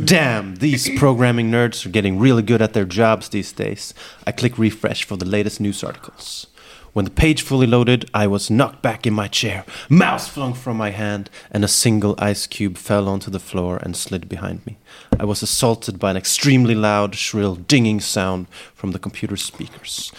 [0.06, 3.94] Damn, these programming nerds are getting really good at their jobs these days.
[4.26, 6.48] I click refresh for the latest news articles.
[6.94, 10.76] When the page fully loaded, I was knocked back in my chair, mouse flung from
[10.76, 14.78] my hand, and a single ice cube fell onto the floor and slid behind me.
[15.18, 20.12] I was assaulted by an extremely loud, shrill, dinging sound from the computer speakers.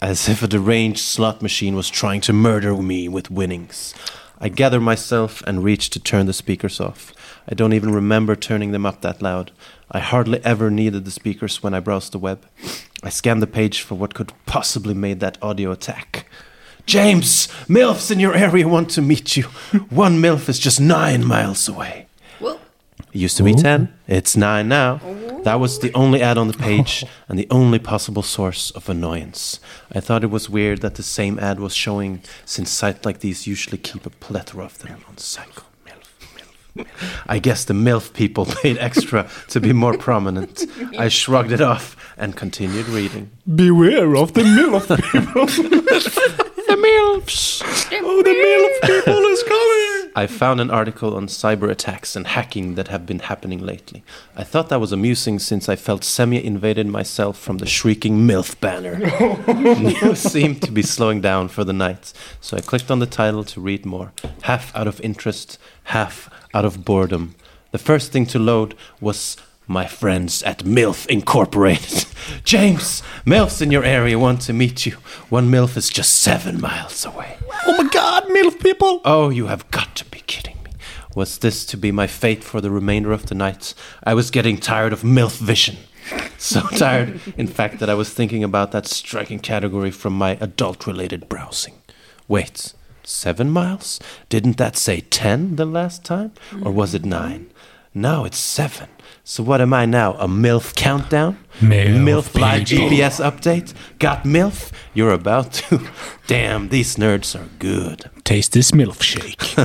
[0.00, 3.94] As if a deranged slot machine was trying to murder me with winnings.
[4.40, 7.12] I gather myself and reach to turn the speakers off.
[7.46, 9.50] I don't even remember turning them up that loud.
[9.90, 12.46] I hardly ever needed the speakers when I browsed the web.
[13.02, 16.26] I scanned the page for what could possibly made that audio attack.
[16.86, 19.44] James, MILFs in your area want to meet you.
[19.90, 22.06] One MILF is just nine miles away.
[22.40, 22.58] Whoa.
[23.12, 23.92] It used to be 10.
[24.06, 25.00] It's 9 now.
[25.44, 29.60] That was the only ad on the page and the only possible source of annoyance.
[29.92, 33.46] I thought it was weird that the same ad was showing, since sites like these
[33.46, 35.69] usually keep a plethora of them on cycle.
[36.84, 37.24] MILF, MILF.
[37.28, 40.66] I guess the MILF people paid extra to be more prominent.
[40.98, 43.30] I shrugged it off and continued reading.
[43.52, 46.46] Beware of the MILF people.
[46.70, 47.62] The MILFs!
[48.00, 50.12] oh, the MILF people is coming.
[50.14, 54.04] I found an article on cyber attacks and hacking that have been happening lately.
[54.36, 58.60] I thought that was amusing since I felt semi invaded myself from the shrieking MILF
[58.60, 58.98] banner.
[59.80, 63.42] News seemed to be slowing down for the night, so I clicked on the title
[63.42, 64.12] to read more,
[64.42, 67.34] half out of interest, half out of boredom.
[67.70, 69.36] The first thing to load was
[69.66, 72.04] my friends at MILF Incorporated.
[72.44, 74.92] James, MILFs in your area want to meet you.
[75.28, 77.38] One MILF is just seven miles away.
[77.66, 79.00] Oh my god, MILF people.
[79.04, 80.72] Oh, you have got to be kidding me.
[81.14, 83.74] Was this to be my fate for the remainder of the night?
[84.02, 85.76] I was getting tired of MILF vision.
[86.36, 90.86] So tired, in fact, that I was thinking about that striking category from my adult
[90.86, 91.74] related browsing.
[92.26, 92.72] Wait,
[93.10, 94.00] seven miles?
[94.28, 96.32] Didn't that say ten the last time?
[96.62, 97.10] Or was it mm-hmm.
[97.10, 97.50] nine?
[97.92, 98.88] Now it's seven.
[99.24, 100.14] So what am I now?
[100.14, 101.38] A MILF countdown?
[101.60, 102.62] MILF, MILF live.
[102.62, 103.74] GPS update?
[103.98, 104.70] Got MILF?
[104.94, 105.88] You're about to.
[106.26, 108.08] Damn, these nerds are good.
[108.24, 109.42] Taste this milk shake.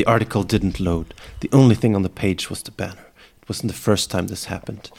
[0.00, 1.12] The article didn't load.
[1.40, 3.06] The only thing on the page was the banner.
[3.42, 4.90] It wasn't the first time this happened.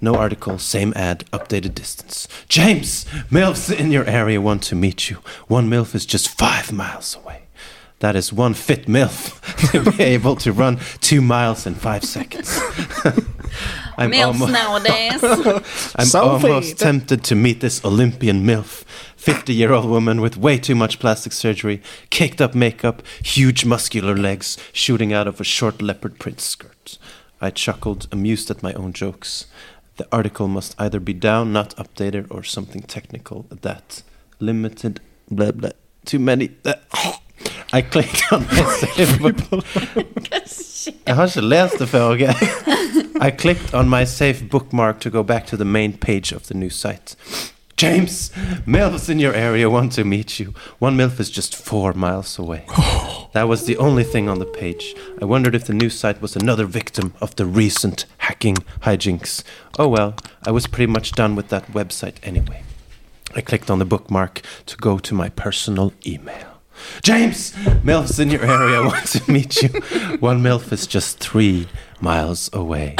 [0.00, 2.26] No article, same ad, updated distance.
[2.48, 3.04] James!
[3.30, 5.18] MILFs in your area want to meet you.
[5.46, 7.42] One MILF is just five miles away.
[7.98, 12.58] That is one fit MILF to be able to run two miles in five seconds.
[13.98, 15.22] I'm Milfs almo- nowadays.
[15.96, 16.46] I'm Sophie.
[16.48, 18.84] almost tempted to meet this Olympian MILF.
[19.16, 24.16] 50 year old woman with way too much plastic surgery, caked up makeup, huge muscular
[24.16, 26.96] legs shooting out of a short leopard print skirt.
[27.42, 29.46] I chuckled, amused at my own jokes.
[30.00, 34.02] The article must either be down, not updated, or something technical that.
[34.38, 35.72] Limited, blah blah.
[36.06, 36.52] Too many.
[36.64, 36.72] Uh,
[37.72, 39.18] I clicked on my save
[41.14, 42.20] har ikke lest det før, ok?
[43.26, 46.54] I clicked on my safe bookmark to go back to the main page of the
[46.54, 47.14] new site.
[47.76, 48.32] James,
[48.66, 50.54] MILFs in your area want to meet you.
[50.78, 52.64] One MILF is just four miles away.
[53.32, 54.94] That was the only thing on the page.
[55.20, 59.44] I wondered if the news site was another victim of the recent hacking hijinks.
[59.78, 62.64] Oh well, I was pretty much done with that website anyway.
[63.36, 66.48] I clicked on the bookmark to go to my personal email.
[67.02, 67.52] James,
[67.84, 69.68] MILFs in your area want to meet you.
[70.18, 71.68] One MILF is just three
[72.00, 72.96] miles away.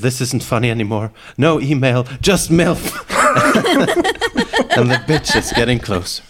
[0.00, 1.12] This isn't funny anymore.
[1.38, 2.82] No email, just MILF.
[4.76, 6.24] and the bitch is getting closer.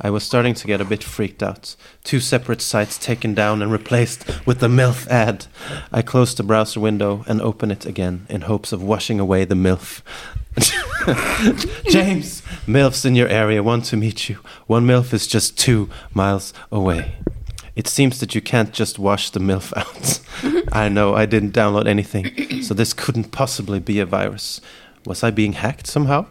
[0.00, 1.74] I was starting to get a bit freaked out.
[2.04, 5.46] Two separate sites taken down and replaced with the MILF ad.
[5.92, 9.54] I closed the browser window and opened it again in hopes of washing away the
[9.54, 10.02] MILF.
[11.90, 14.36] James, MILFs in your area want to meet you.
[14.66, 17.16] One MILF is just two miles away.
[17.74, 20.20] It seems that you can't just wash the MILF out.
[20.72, 24.60] I know, I didn't download anything, so this couldn't possibly be a virus.
[25.04, 26.26] Was I being hacked somehow?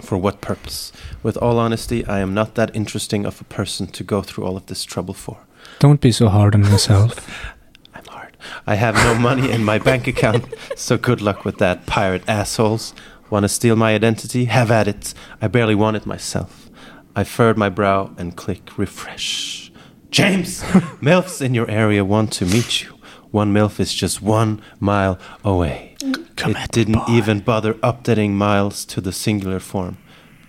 [0.00, 0.92] For what purpose?
[1.22, 4.56] With all honesty, I am not that interesting of a person to go through all
[4.56, 5.38] of this trouble for.
[5.78, 7.28] Don't be so hard on yourself.
[7.94, 8.36] I'm hard.
[8.66, 12.94] I have no money in my bank account, so good luck with that, pirate assholes.
[13.30, 14.46] Want to steal my identity?
[14.46, 15.12] Have at it.
[15.42, 16.70] I barely want it myself.
[17.14, 19.70] I furrowed my brow and click refresh.
[20.10, 20.62] James,
[21.02, 22.97] MILFs in your area want to meet you.
[23.30, 25.96] One MILF is just one mile away.
[26.02, 29.98] it didn't even bother updating miles to the singular form.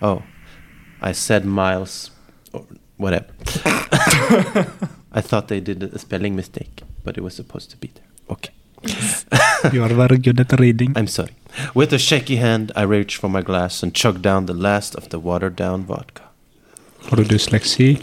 [0.00, 0.22] Oh,
[1.00, 2.10] I said miles,
[2.52, 2.64] or
[2.96, 3.26] whatever.
[5.12, 8.04] I thought they did a spelling mistake, but it was supposed to be there.
[8.30, 8.52] Okay.
[9.72, 10.94] You are very good at reading.
[10.96, 11.32] I'm sorry.
[11.74, 15.10] With a shaky hand, I reached for my glass and chugged down the last of
[15.10, 16.22] the watered down vodka.
[17.10, 17.98] Har du dysleksi?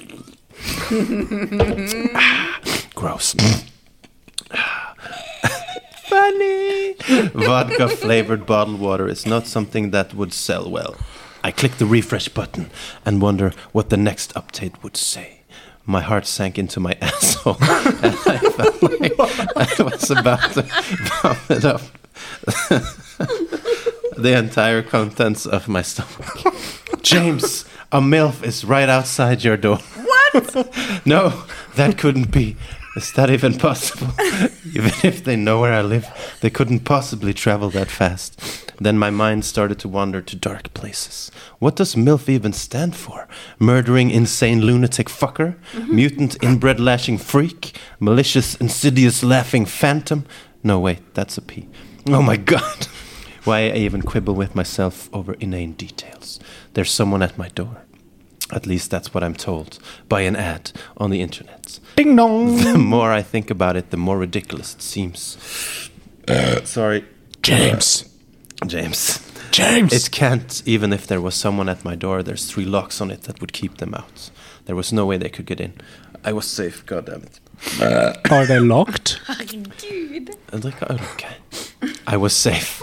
[2.93, 3.35] Gross.
[6.27, 6.93] Funny!
[7.33, 10.95] Vodka flavored bottled water is not something that would sell well.
[11.41, 12.69] I click the refresh button
[13.05, 15.39] and wonder what the next update would say.
[15.85, 19.19] My heart sank into my asshole, and I felt like
[19.55, 21.81] I was about to vomit up
[24.17, 26.43] the entire contents of my stomach.
[27.03, 29.77] James, a MILF is right outside your door.
[29.77, 31.05] What?
[31.05, 31.43] no,
[31.75, 32.57] that couldn't be.
[32.97, 34.07] Is that even possible?
[34.73, 36.07] even if they know where I live,
[36.41, 38.73] they couldn't possibly travel that fast.
[38.79, 41.29] Then my mind started to wander to dark places.
[41.59, 43.27] What does MILF even stand for?
[43.59, 45.57] Murdering, insane lunatic fucker?
[45.73, 45.95] Mm-hmm.
[45.95, 47.77] Mutant, inbred lashing freak?
[47.99, 50.25] Malicious, insidious, laughing phantom?
[50.63, 51.69] No, wait, that's a P.
[52.07, 52.87] Oh my god!
[53.43, 56.39] Why I even quibble with myself over inane details.
[56.73, 57.83] There's someone at my door.
[58.51, 61.79] At least that's what I'm told by an ad on the internet.
[61.95, 62.57] Ding dong!
[62.63, 65.89] The more I think about it, the more ridiculous it seems.
[66.27, 67.03] Uh, Sorry,
[67.41, 68.03] James.
[68.61, 69.19] Uh, James.
[69.51, 69.93] James!
[69.93, 73.23] It can't, even if there was someone at my door, there's three locks on it
[73.23, 74.29] that would keep them out.
[74.65, 75.73] There was no way they could get in.
[76.23, 77.39] I was safe, god damn it.
[77.81, 79.19] Uh, Are they locked?
[79.27, 80.35] Herregud.
[80.51, 81.35] And like, oh, okay.
[82.05, 82.81] I was safe.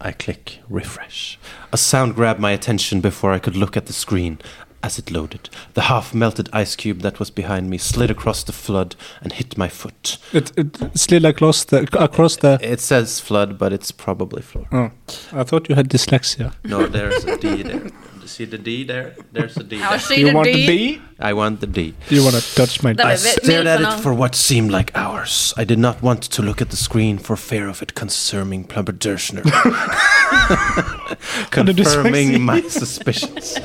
[0.00, 1.38] I click refresh.
[1.72, 4.38] A sound grabbed my attention before I could look at the screen.
[4.84, 8.52] As it loaded, the half melted ice cube that was behind me slid across the
[8.52, 10.18] flood and hit my foot.
[10.32, 12.58] It, it slid across the, across the...
[12.60, 14.66] It says flood, but it's probably floor.
[14.72, 14.90] Oh,
[15.32, 16.54] I thought you had dyslexia.
[16.64, 17.90] No, there's a D there.
[18.32, 19.14] see the D there?
[19.32, 19.76] There's a D.
[19.76, 19.98] Ja, there.
[19.98, 20.66] sky You det want the dyr.
[20.66, 21.00] D?
[21.20, 21.94] I want the D.
[22.08, 25.54] You wanna touch my Da I stared at it for what seemed like hours.
[25.56, 29.42] I did not want to look at the screen for fear of it concerning Plumberdershner.
[31.66, 31.94] did you say?
[31.94, 33.58] Confirming my suspicions.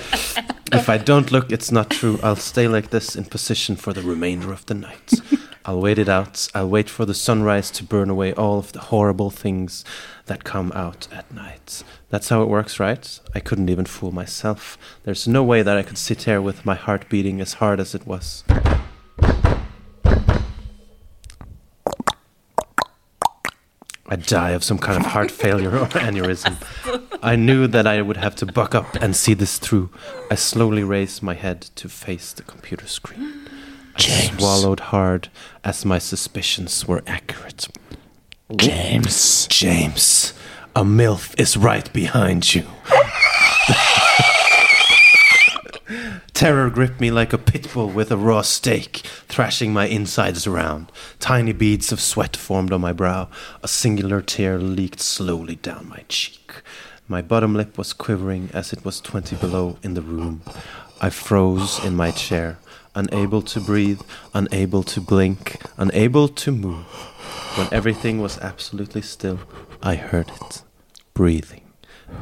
[0.73, 2.19] If I don't look, it's not true.
[2.21, 5.13] I'll stay like this in position for the remainder of the night.
[5.65, 6.47] I'll wait it out.
[6.55, 9.83] I'll wait for the sunrise to burn away all of the horrible things
[10.25, 11.83] that come out at night.
[12.09, 13.19] That's how it works, right?
[13.35, 14.77] I couldn't even fool myself.
[15.03, 17.93] There's no way that I could sit here with my heart beating as hard as
[17.93, 18.43] it was.
[24.09, 26.55] I die of some kind of heart failure or aneurysm.
[27.21, 29.89] I knew that I would have to buck up and see this through.
[30.31, 33.49] I slowly raised my head to face the computer screen.
[33.97, 35.29] I swallowed hard
[35.63, 37.67] as my suspicions were accurate.
[38.55, 39.47] James.
[39.47, 40.33] James,
[40.75, 42.65] a MILF is right behind you.
[46.37, 50.91] Terror gripped me like a pit bull with a raw steak, thrashing my insides around.
[51.19, 53.27] Tiny beads of sweat formed on my brow.
[53.63, 56.61] A singular tear leaked slowly down my cheek.
[57.07, 60.43] My bottom lip was quivering as it was 20 below in the room.
[61.01, 62.59] I froze in my chair,
[62.93, 64.01] unable to breathe,
[64.35, 66.85] unable to blink, unable to move.
[67.57, 69.39] When everything was absolutely still,
[69.81, 70.61] I heard it.
[71.15, 71.73] Breathing.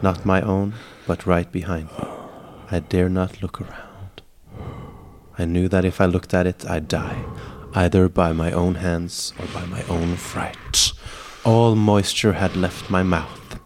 [0.01, 2.07] Not my own, but right behind me.
[2.72, 3.84] I dare not look around.
[5.38, 7.23] I knew that if I looked at it, I'd die,
[7.73, 10.93] either by my own hands or by my own fright.
[11.43, 13.59] All moisture had left my mouth.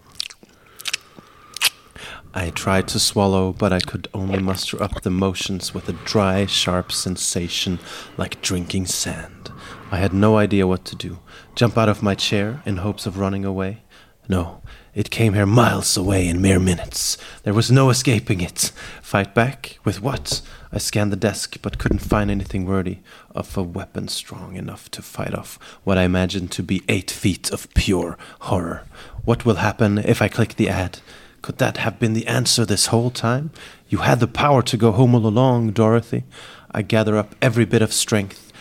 [2.34, 6.46] I tried to swallow, but I could only muster up the motions with a dry,
[6.46, 7.80] sharp sensation
[8.18, 9.52] like drinking sand.
[9.92, 11.20] I had no idea what to do.
[11.56, 13.84] Jump out of my chair in hopes of running away?
[14.28, 14.59] No,
[14.96, 17.18] it came here miles away in mere minutes.
[17.44, 18.72] There was no escaping it.
[19.02, 19.80] Fight back?
[19.84, 20.42] With what?
[20.72, 23.00] I scanned the desk, but couldn't find anything worthy
[23.36, 27.52] of a weapon strong enough to fight off what I imagined to be eight feet
[27.52, 28.84] of pure horror.
[29.26, 31.00] What will happen if I click the ad?
[31.42, 33.52] Could that have been the answer this whole time?
[33.88, 36.24] You had the power to go home all along, Dorothy.
[36.72, 38.52] I gather up every bit of strength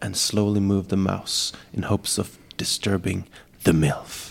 [0.00, 3.26] and slowly move the mouse in hopes of disturbing
[3.64, 4.23] the MILF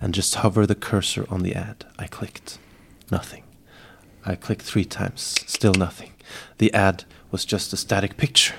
[0.00, 1.84] and just hover the cursor on the ad.
[1.98, 2.58] I clicked.
[3.10, 3.42] Nothing.
[4.24, 5.36] I clicked three times.
[5.46, 6.12] Still nothing.
[6.58, 8.54] The ad was just a static picture,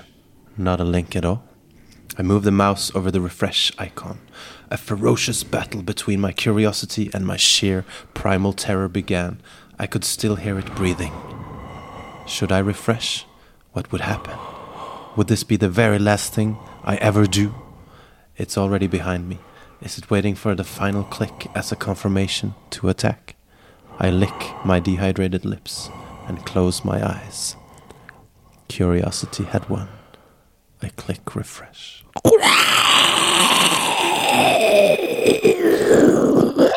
[0.56, 1.44] not a link at all.
[2.18, 4.18] I moved the mouse over the refresh icon.
[4.70, 9.40] A ferocious battle between my curiosity and my sheer primal terror began.
[9.78, 11.12] I could still hear it breathing.
[12.26, 13.26] Should I refresh?
[13.72, 14.38] What would happen?
[15.16, 17.54] Would this be the very last thing I ever do?
[18.36, 19.38] It's already behind me.
[19.84, 23.34] Is it waiting for the final click as a confirmation to attack?
[23.98, 25.90] I lick my dehydrated lips
[26.28, 27.56] and close my eyes.
[28.68, 29.88] Curiosity had won.
[30.80, 32.04] I click refresh.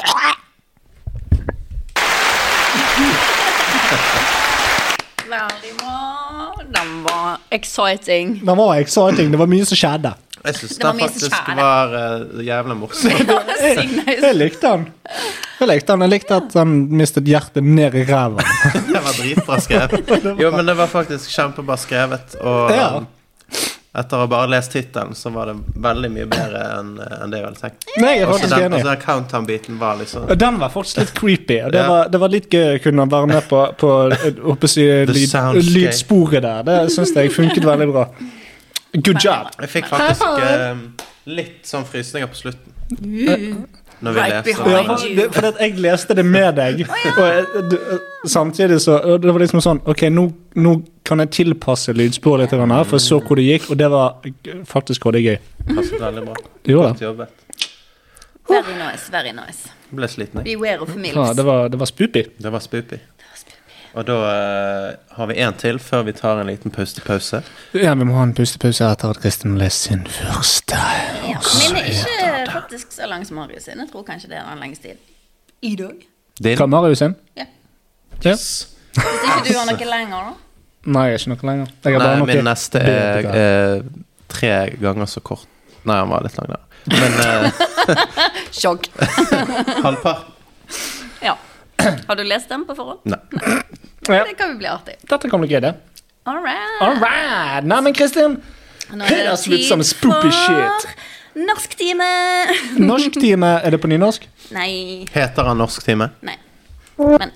[7.55, 8.37] exciting.
[8.45, 9.31] Det var exciting.
[9.33, 10.13] Det var mye som skjedde.
[10.45, 13.11] Jeg syns Det var den faktisk var uh, jævla morsom.
[13.63, 13.89] jeg,
[14.27, 14.85] Jeg likte den.
[15.59, 16.05] Jeg likte den.
[16.05, 18.45] Jeg likte at han mistet hjertet ned i ræva.
[18.91, 20.13] Det var dritbra skrevet.
[20.41, 22.37] Jo, men det var faktisk kjempebra skrevet.
[22.41, 22.89] Og Ja.
[23.95, 27.39] Etter å ha bare lest tittelen, så var det veldig mye bedre enn en det
[27.39, 27.85] jeg hadde tenkt.
[28.01, 28.81] Nei, jeg er Også faktisk den, enig.
[28.81, 31.59] altså, countdown-biten var liksom Den var faktisk litt creepy.
[31.65, 31.87] Og det, Ja.
[31.89, 35.35] var, det var litt gøy å kunne være med på, på si, lyd,
[35.71, 36.63] lydsporet der.
[36.67, 38.07] Det syns jeg funket veldig bra.
[38.95, 39.49] Good job.
[39.61, 40.75] Jeg fikk faktisk uh,
[41.25, 42.71] litt sånn frysninger på slutten.
[44.05, 44.67] Når vi Right leser.
[44.69, 46.81] Ja, for, for at jeg leste det med deg,
[47.15, 47.79] og jeg,
[48.27, 50.25] samtidig så Det var liksom sånn Ok, nå,
[50.59, 50.73] nå
[51.05, 54.29] kan jeg tilpasse lydsporet litt, her, for jeg så hvor det gikk, og det var
[54.69, 55.35] faktisk veldig gøy.
[55.71, 56.37] Passet veldig bra.
[56.65, 57.05] Det gjorde det.
[57.05, 57.41] jobbet.
[58.49, 59.71] Very nice, very nice.
[59.89, 60.57] Jeg ble sliten, jeg.
[60.57, 62.25] Beware of Ja, det var, det var spoopy.
[62.41, 63.01] Det var spoopy.
[63.95, 67.39] Og da uh, har vi én til før vi tar en liten pustepause.
[67.73, 70.79] Ja, vi må ha en pustepause etter at Kristin har lest sin første.
[71.29, 71.39] Ja.
[71.39, 73.79] Min er ikke faktisk så lang som Marius sin.
[73.79, 75.13] Jeg tror kanskje det er den lengste tid.
[75.61, 76.03] I dag.
[76.43, 76.57] Din?
[76.59, 77.15] Hva Marius sin?
[77.39, 77.47] Ja.
[78.23, 78.33] Ja.
[78.33, 78.75] Yes.
[78.95, 80.35] Hvis ikke du har noe lenger, da.
[80.85, 81.71] Nei, jeg er ikke noe lenger.
[81.81, 83.77] Jeg har Nei, bare noe min neste er eh,
[84.29, 85.47] tre ganger så kort.
[85.85, 86.61] Nei, han var litt lang der.
[86.93, 87.63] Men uh,
[88.59, 88.89] Sjokk.
[89.85, 90.33] halvparten.
[91.25, 91.35] Ja.
[91.81, 93.01] Har du lest den på forhånd?
[93.09, 93.19] Nei.
[94.09, 94.21] Nei.
[94.29, 94.95] Det kan jo bli artig.
[95.09, 95.73] dette kan bli gøy, det.
[96.25, 96.77] All right.
[96.81, 97.65] All right.
[97.65, 98.39] Nei, men Kristin,
[98.93, 100.87] er høres litt som spoopy shit.
[101.35, 102.09] Norsktime.
[102.89, 104.29] Norsktime, er det på nynorsk?
[104.55, 105.05] Nei.
[105.13, 106.11] Heter han norsktime?
[106.25, 106.37] Nei.
[106.97, 107.33] Men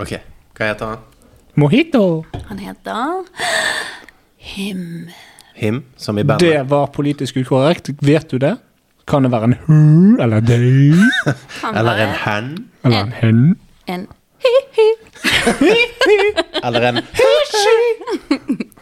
[0.00, 0.12] Ok,
[0.56, 0.98] hva heter han?
[1.60, 2.24] Mojito.
[2.48, 3.24] Han heter
[4.36, 5.10] Him.
[5.54, 6.40] Him, som i bandet.
[6.48, 7.90] Det var politisk ukorrekt.
[8.00, 8.56] Vet du det?
[9.08, 10.92] Kan det være en hu eller dei?
[11.76, 12.70] Eller en hen.
[12.84, 13.58] Eller en hen?
[13.86, 14.06] en
[14.40, 14.88] hi-hi,
[16.64, 17.00] Eller en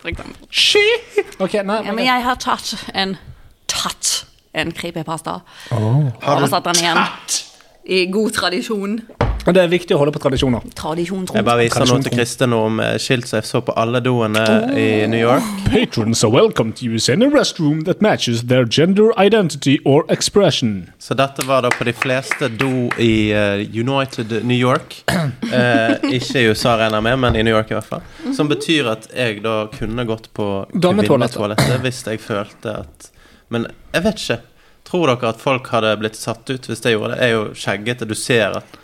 [0.00, 0.46] for eksempel.
[0.50, 0.84] Ski.
[1.38, 3.16] Ok, nei, Ja, men jeg har tatt en
[3.68, 4.26] tatt
[4.58, 5.40] en creepypasta.
[5.74, 6.02] Åh.
[6.22, 7.04] Oversatt den igjen.
[7.88, 9.00] I god tradisjon.
[9.48, 10.64] Men Det er viktig å holde på tradisjoner.
[10.76, 11.22] Tradisjon.
[11.32, 12.12] Jeg bare viser noe til.
[12.12, 14.42] Kristin om eh, skilt som jeg så på alle doene
[14.76, 15.46] i New York.
[15.72, 20.90] Patrons are welcome to use any restroom that matches their gender identity or expression.
[21.00, 25.00] Så dette var da på de fleste do i eh, United New York.
[25.48, 28.02] Eh, ikke i USA, regner jeg med, men i New York i hvert fall.
[28.36, 30.44] Som betyr at jeg da kunne gått på
[30.74, 33.08] kvinnetoalettet hvis jeg følte at
[33.48, 34.36] Men jeg vet ikke.
[34.88, 37.22] Tror dere at folk hadde blitt satt ut hvis de gjorde det?
[37.22, 38.78] Jeg er jo skjeggete, du ser at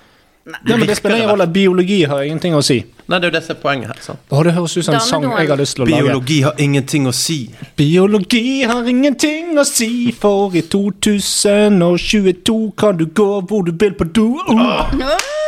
[0.44, 1.46] Nei, men Det spiller ingen rolle.
[1.46, 2.76] Biologi har ingenting å si.
[3.08, 4.00] Nei, det er jo det som er poenget her.
[4.04, 4.20] sant?
[4.28, 6.02] Å, det høres ut som en sang jeg har lyst til å lage.
[6.04, 7.38] Biologi har ingenting å si.
[7.80, 14.10] Biologi har ingenting å si, for i 2022 kan du gå hvor du vil på
[14.12, 14.28] do.
[14.52, 15.43] Uh.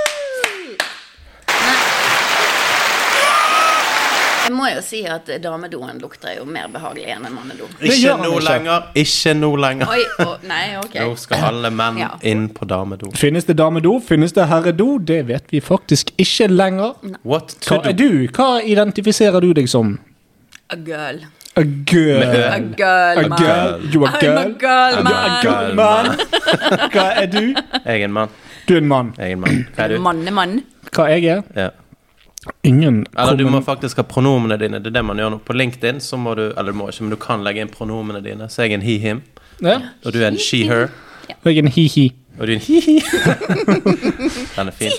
[4.67, 7.69] Må jo si at damedoen lukter jo mer behagelig enn en mannedo.
[7.81, 8.43] Ikke nå ikke.
[8.49, 8.89] lenger.
[9.03, 9.93] Ikke nå lenger.
[9.95, 10.97] Oi, å, nei, ok.
[11.05, 12.11] Nå skal alle menn Ja.
[12.27, 13.13] inn på damedo.
[13.15, 14.01] Finnes det damedo?
[14.01, 14.99] Finnes det herredo?
[14.99, 16.95] Det vet vi faktisk ikke lenger.
[17.25, 18.09] What to Hva er do?
[18.09, 18.29] du?
[18.35, 19.99] Hva identifiserer du deg som?
[20.71, 21.23] A girl.
[21.57, 22.23] A girl.
[22.23, 23.39] A girl, A man.
[23.39, 23.81] girl.
[23.93, 25.03] You a I'm a girl.
[25.03, 25.15] man.
[25.15, 26.07] A girl man.
[26.93, 27.55] Hva er du?
[27.55, 28.29] Jeg er en mann.
[28.67, 29.15] Du er en mann.
[29.17, 29.67] Jeg er en mann.
[29.77, 30.01] Hva er du?
[30.03, 30.63] Mannemann.
[30.93, 31.43] Hva jeg er?
[31.57, 31.69] Ja.
[32.67, 34.81] Ingen Eller du må faktisk ha pronomene dine.
[34.83, 35.41] Det er det man gjør nå.
[35.47, 38.23] På LinkedIn så må du Eller du må ikke, men du kan legge inn pronomene
[38.25, 38.51] dine.
[38.51, 39.23] Så jeg er en he-him,
[39.63, 39.81] ja.
[40.05, 40.89] og du er en she-her,
[41.29, 42.11] Jeg er en hi-hi.
[42.39, 42.97] Og du er en hi-hi.
[44.57, 44.93] Den er fin.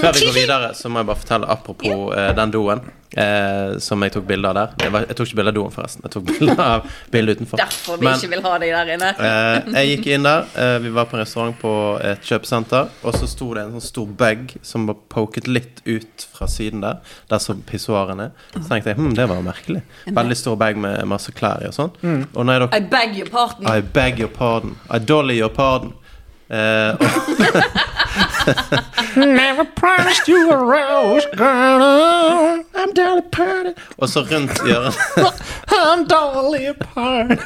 [0.00, 2.80] Før vi går videre, så må jeg bare fortelle apropos eh, den doen
[3.16, 4.72] eh, som jeg tok bilde av der.
[4.82, 6.04] Jeg, var, jeg tok ikke bilde av doen, forresten.
[6.06, 7.60] Jeg tok bilde av bildet utenfor.
[7.60, 9.10] Derfor vi Men- ikke vil ha deg der inne.
[9.28, 10.46] Eh, jeg gikk inn der.
[10.56, 11.72] eh, vi var på en restaurant på
[12.04, 12.88] et kjøpesenter.
[13.04, 16.80] Og så sto det en sånn stor bag som var poket litt ut fra siden
[16.84, 16.98] der.
[17.30, 18.30] Der som pissoaren er.
[18.56, 19.82] Så tenkte jeg hm, det var merkelig.
[20.06, 21.94] Veldig stor bag med masse klær i og sånn.
[22.34, 23.68] Og da I beg your pardon.
[23.70, 24.76] I beg your pardon.
[24.90, 25.94] I dolly your pardon.
[26.48, 27.06] Eh, og,
[29.16, 32.62] Never promised you a rose, girl.
[32.76, 33.74] I'm dolly pardon.
[33.98, 34.94] Og så rundt hjørnet
[35.76, 37.38] I'm Dolly Parton.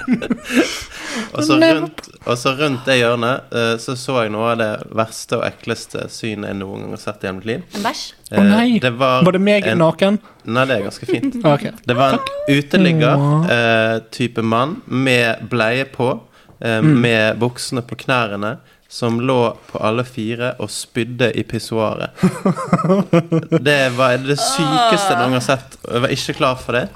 [1.34, 4.68] Og så rundt, og så rundt det hjørnet eh, så så jeg noe av det
[4.94, 7.64] verste og ekleste synet jeg noen gang har sett i hele mitt liv.
[7.74, 8.03] En bæsj?
[8.30, 8.66] Å nei.
[8.76, 10.20] Eh, det var, Var det meg en, naken?
[10.46, 11.38] Nei, det er ganske fint.
[11.42, 11.72] okay.
[11.90, 12.22] Det var en
[12.55, 16.12] uteligger-type mann med bleie på,
[16.61, 16.94] eh, Mm.
[17.03, 18.59] med buksene på knærne,
[18.91, 19.36] som lå
[19.70, 22.11] på alle fire og spydde i pissoaret.
[23.68, 26.88] Det var det sykeste noen har sett, jeg var ikke klar for det.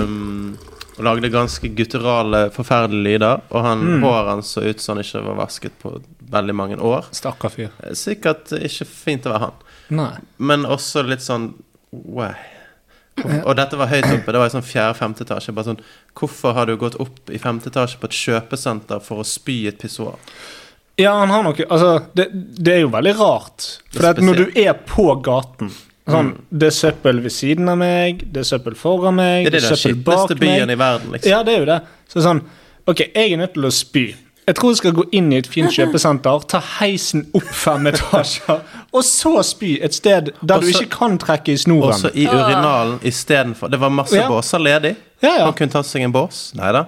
[0.00, 0.56] Um,
[0.98, 3.42] og lagde ganske gutturale, forferdelige lyder.
[3.50, 4.02] Og han, Mm.
[4.04, 5.94] håret hans så ut som han ikke var vasket på
[6.32, 7.04] veldig mange år.
[7.12, 7.70] Stakkar fyr.
[7.82, 9.52] Eh, Sikkert ikke fint å være han.
[9.90, 10.12] Nei.
[10.38, 11.52] Men også litt sånn
[11.92, 12.32] Wow.
[13.44, 14.32] Og dette var høyt oppe.
[14.32, 15.52] Det var i sånn fjerde-femte etasje.
[15.52, 15.80] Bare sånn,
[16.16, 19.76] Hvorfor har du gått opp i femte etasje på et kjøpesenter for å spy et
[19.78, 20.16] pissoar?
[21.00, 22.26] Ja, han har noe Altså, det,
[22.58, 23.68] det er jo veldig rart.
[23.94, 25.70] For at når du er på gaten
[26.08, 29.56] sånn, Det er søppel ved siden av meg, det er søppel foran meg, Det er
[29.56, 30.74] det det er søppel bak byen meg.
[30.76, 31.30] i verden, liksom.
[31.30, 31.80] Ja, det er jo det.
[32.12, 32.42] Så sånn
[32.86, 34.04] Ok, jeg er nødt til å spy.
[34.42, 38.58] Jeg tror jeg skal gå inn i et fint kjøpesenter, ta heisen opp fem etasjer,
[38.90, 41.94] og så spy et sted der du ikke kan trekke i snoren.
[41.94, 43.70] Også i urinalen istedenfor.
[43.70, 44.26] Det var masse Ja.
[44.28, 44.96] båser ledig.
[45.22, 45.44] Ja, ja.
[45.46, 46.50] Han kunne ta seg en bås.
[46.58, 46.86] Nei da.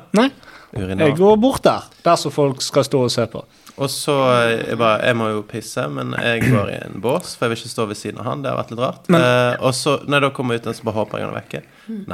[0.75, 1.85] Jeg går bort der.
[2.03, 3.45] Der som folk skal stå og se på.
[3.83, 7.33] Og så eh, jeg bare Jeg må jo pisse, men jeg går i en bås,
[7.37, 8.43] for jeg vil ikke stå ved siden av han.
[8.45, 9.09] Det har vært litt rart.
[9.11, 11.41] Men- eh, og så, når jeg da kommer ut, så bare håper jeg han er
[11.43, 11.63] vekke.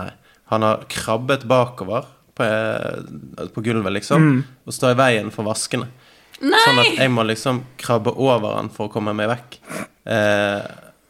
[0.01, 0.11] Nei.
[0.55, 5.87] Han har krabbet bakover på, eh, på gulvet, liksom, og står i veien for vaskene.
[6.41, 9.59] Sånn at jeg må liksom krabbe over han for å komme meg vekk.
[10.07, 10.63] Eh,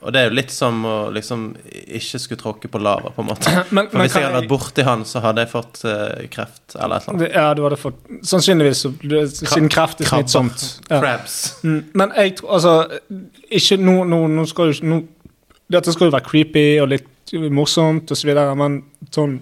[0.02, 3.28] og det er jo litt som å liksom ikke skulle tråkke på lava, på en
[3.28, 3.50] måte.
[3.76, 6.76] Men- for men hvis jeg hadde vært borti han, så hadde jeg fått uh, kreft
[6.76, 7.34] eller et eller annet.
[7.36, 8.00] Ja, du hadde fått
[8.32, 10.64] Sannsynligvis, så- du- siden kreft er smittsomt.
[10.88, 11.00] Ja.
[11.02, 11.36] Crabs.
[11.64, 12.74] Mm, Men jeg tror Altså,
[13.50, 15.00] ikke nå, nå, nå skal jo nå,
[15.70, 17.06] Dette skal jo være creepy og litt
[17.54, 18.80] morsomt videre, men
[19.14, 19.36] sånn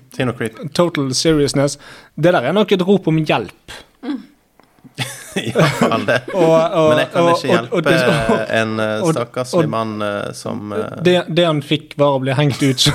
[0.75, 1.79] total seriousness
[2.19, 3.73] Det der er nok et rop om hjelp.
[5.53, 6.19] Iallfall det.
[6.35, 9.97] Og, og, Men jeg kan og- ikke hjelpe og- og det- en eh, stakkarslig mann
[10.03, 12.95] eh, som eh, det, det han fikk, var å bli hengt ut som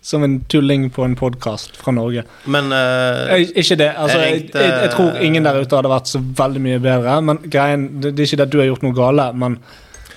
[0.00, 2.22] som en tulling på en podkast fra Norge.
[2.46, 3.88] Men uh, Jeg, ikke det.
[3.98, 7.16] altså, jeg, ringte- jeg, jeg tror ingen der ute hadde vært så veldig mye bedre.
[7.26, 9.58] Men greien, det, det er ikke det at du har gjort noe gale, men,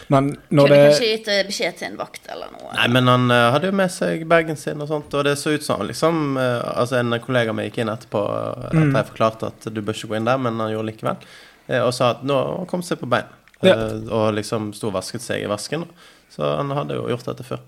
[0.10, 2.70] men når Kunne det kanskje gitt eh, beskjed til en vakt eller noe.
[2.74, 5.54] Nei, men han uh, hadde jo med seg bagen sin og sånt, og det så
[5.54, 8.94] ut som liksom uh, Altså, en kollega av meg gikk inn etterpå at Mm.
[8.96, 11.26] jeg forklarte at du bør ikke gå inn der, men han gjorde likevel,
[11.70, 12.40] uh, og sa at nå
[12.70, 13.30] kom seg på bein.
[13.62, 13.76] Ja.
[14.16, 15.84] Og liksom sto og vasket seg i vasken.
[16.32, 17.60] Så han hadde jo gjort dette før.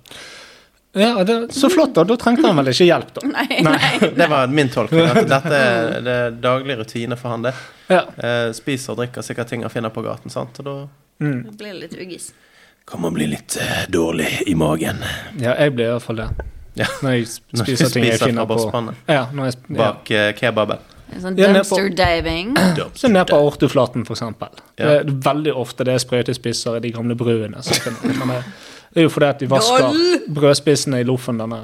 [0.93, 2.03] Ja, det, Så flott, da.
[2.03, 3.27] Da trengte han vel ikke hjelp, da.
[3.37, 3.99] Nei, nei.
[4.19, 5.05] Det var min tolkning.
[5.07, 7.53] At dette er det daglig rutine for han, det.
[7.91, 8.01] Ja.
[8.17, 10.75] Eh, spiser og drikker sikkert ting han finner på gaten, sant, og da
[11.21, 12.31] Det blir litt uggis.
[12.91, 14.97] kan man bli litt uh, dårlig i magen.
[15.39, 16.29] ja, jeg blir i hvert fall det.
[16.79, 16.87] Ja.
[17.03, 18.57] Når jeg Når du spiser ting jeg finner på.
[19.07, 19.77] Ja, når jeg, sp- ja.
[19.83, 20.77] Bak uh, kebaben.
[21.11, 22.53] En sånn Ja, dumpster diving.
[22.99, 24.49] Så ned på aorteflaten, for eksempel.
[24.79, 24.85] Ja.
[25.03, 27.59] Det er veldig ofte det er sprøytespisser i de gamle bruene.
[27.61, 27.83] det,
[28.93, 30.23] det er jo fordi at de vasker Lol!
[30.35, 31.61] brødspissene i loffen Denne.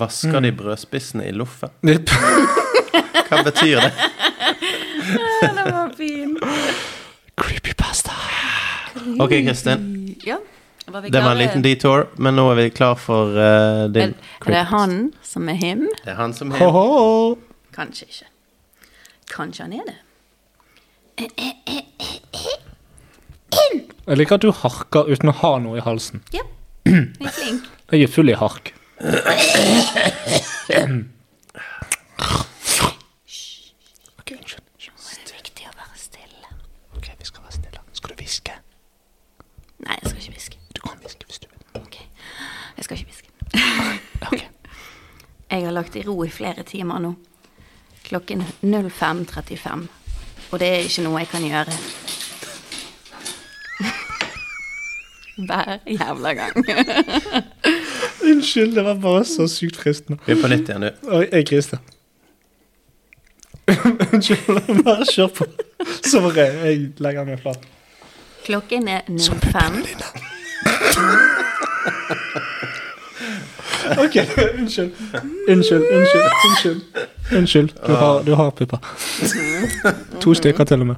[0.00, 0.42] Vasker Mm.
[0.48, 1.70] de brødspissene i loffen?
[3.30, 3.92] Hva betyr det?
[5.44, 6.34] Den var fin.
[7.36, 7.79] Creepypasta.
[9.20, 10.16] Ok, Kristin.
[10.26, 10.38] Ja.
[10.90, 13.42] Var vi Det var en liten detour, men nå er vi klar for uh,
[13.84, 14.14] Er, din
[14.46, 15.86] er det han som er him?
[16.04, 17.38] Det er han som er Ho-ho.
[17.76, 18.30] Kanskje ikke.
[19.30, 19.98] Kanskje han er det.
[24.06, 26.24] Jeg liker at du harker uten å ha noe i halsen.
[26.34, 26.42] Ja.
[26.86, 27.68] Jeg er flink.
[27.92, 28.72] Jeg er full i hark.
[34.20, 34.64] Ok, unnskyld.
[34.78, 36.50] Det er viktig å være stille.
[36.96, 37.80] Ok, vi skal være stille.
[37.96, 38.52] Skal du hviske?
[39.86, 40.60] Nei, jeg skal ikke hviske.
[40.76, 41.82] Du kan hviske hvis du vil.
[41.82, 41.96] Ok.
[42.76, 42.84] Jeg
[43.54, 44.30] skal ikke hviske.
[44.30, 44.40] Ok.
[45.50, 47.14] Jeg har lagt i ro i flere timer nå.
[48.06, 49.86] Klokken 05.35.
[50.50, 51.72] Og det er ikke noe jeg kan gjøre.
[55.46, 56.56] Hver jævla gang.
[58.30, 60.20] Unnskyld, det var bare så sykt fristende.
[60.26, 60.90] Vi er på nytt igjen, du.
[61.08, 61.78] Oi, jeg griste.
[64.12, 65.44] Unnskyld, bare kjør på.
[66.04, 67.62] Sorry, jeg legger meg flat.
[68.44, 69.84] Klokken er 05.
[74.04, 74.16] Ok,
[74.58, 74.92] unnskyld.
[75.48, 76.80] Unnskyld, unnskyld, unnskyld.
[77.36, 78.78] Unnskyld, du har, du har pupper.
[80.22, 80.96] To stykker til og med.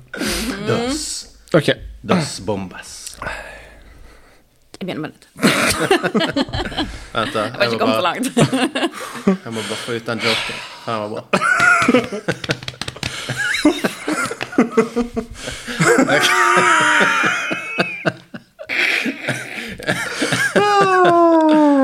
[0.68, 1.26] Dos.
[1.55, 1.68] Ok,
[2.09, 3.16] Dos bombas.
[4.80, 5.26] Jeg begynner med dette.
[7.14, 7.40] Vent, da.
[7.43, 8.26] Jeg har ikke kommet for langt.
[9.45, 10.55] jeg må bare få ut den joken.
[10.86, 11.22] Den var bra.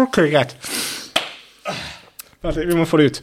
[0.03, 0.57] ok, greit.
[2.43, 3.23] Vent, litt, vi må få det ut.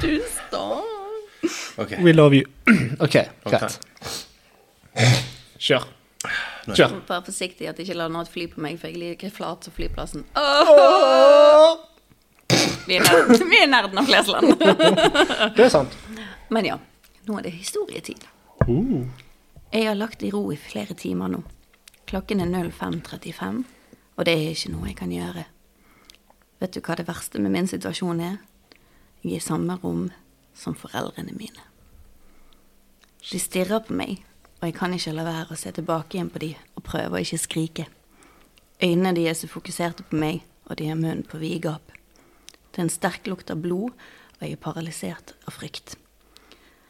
[0.00, 0.82] Du står.
[2.04, 2.44] We love you.
[3.00, 3.12] Ok,
[3.44, 3.78] greit.
[5.60, 5.84] Kjør.
[6.74, 6.94] Kjør.
[7.08, 10.24] Vær forsiktig at ikke lander noe fly på meg, for jeg liker flat som flyplassen.
[12.88, 14.46] Vi er nerd- vi er nerden av Flesland.
[15.56, 15.94] Det er sant.
[16.50, 16.76] Men ja,
[17.28, 18.26] nå er det historietid.
[19.70, 21.44] Jeg har lagt i ro i flere timer nå.
[22.10, 23.60] Klokken er 05.35,
[24.18, 25.44] og det er ikke noe jeg kan gjøre.
[26.58, 28.40] Vet du hva det verste med min situasjon er?
[29.22, 30.08] Jeg er i samme rom
[30.58, 31.62] som foreldrene mine.
[33.30, 34.18] De stirrer på meg,
[34.58, 37.22] og jeg kan ikke la være å se tilbake igjen på de og prøve å
[37.22, 37.86] ikke skrike.
[38.82, 41.94] Øynene de er fokuserte på meg, og de har munnen på vid gap.
[42.74, 45.94] Det er en sterk lukt av blod, og jeg er paralysert av frykt.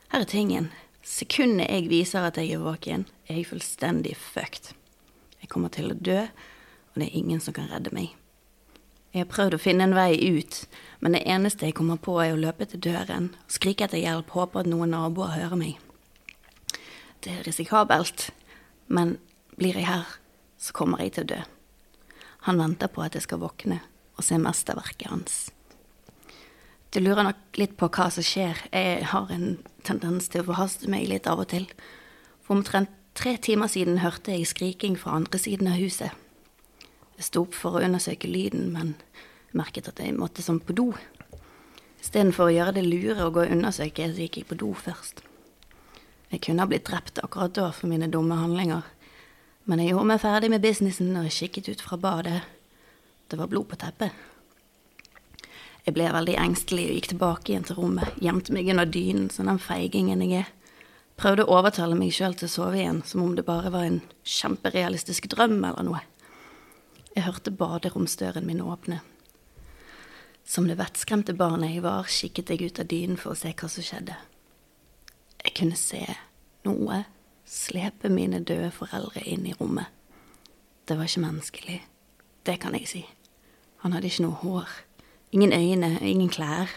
[0.09, 0.73] Her er tingen.
[1.11, 4.71] Sekundet jeg viser at jeg er våken, er jeg fullstendig fucked.
[5.43, 8.13] Jeg kommer til å dø, og det er ingen som kan redde meg.
[9.11, 10.61] Jeg har prøvd å finne en vei ut,
[11.03, 14.63] men det eneste jeg kommer på er å løpe til døren, skrike etter hjelp, håpe
[14.63, 15.81] at noen naboer hører meg.
[17.27, 18.29] Det er risikabelt,
[18.87, 19.17] men
[19.59, 20.07] blir jeg her,
[20.63, 21.41] så kommer jeg til å dø.
[22.47, 23.83] Han venter på at jeg skal våkne
[24.15, 25.41] og se mesterverket hans.
[26.91, 28.59] Du lurer nok litt på hva som skjer.
[28.75, 31.69] Jeg har en tendens til å forhaste meg litt av og til.
[32.43, 36.11] For omtrent tre timer siden hørte jeg skriking fra andre siden av huset.
[37.15, 38.97] Jeg sto opp for å undersøke lyden, men
[39.55, 40.89] merket at jeg måtte som på do.
[42.03, 45.23] Istedenfor å gjøre det lure og gå og undersøke, så gikk jeg på do først.
[46.33, 48.83] Jeg kunne ha blitt drept akkurat da for mine dumme handlinger,
[49.71, 52.41] men jeg gjorde meg ferdig med businessen og kikket ut fra badet.
[53.31, 54.30] Det var blod på teppet.
[55.91, 59.49] Jeg ble veldig engstelig og gikk tilbake igjen til rommet, gjemte meg under dynen som
[59.51, 60.51] den feigingen jeg er.
[61.19, 63.97] Prøvde å overtale meg sjøl til å sove igjen, som om det bare var en
[64.23, 66.03] kjemperealistisk drøm eller noe.
[67.17, 69.01] Jeg hørte baderomsdøren min åpne.
[70.47, 73.71] Som det vettskremte barnet jeg var, kikket jeg ut av dynen for å se hva
[73.75, 74.15] som skjedde.
[75.43, 76.05] Jeg kunne se
[76.69, 77.01] noe
[77.51, 79.91] slepe mine døde foreldre inn i rommet.
[80.87, 81.81] Det var ikke menneskelig.
[82.47, 83.03] Det kan jeg si.
[83.83, 84.79] Han hadde ikke noe hår.
[85.31, 86.71] Ingen øyne, ingen klær.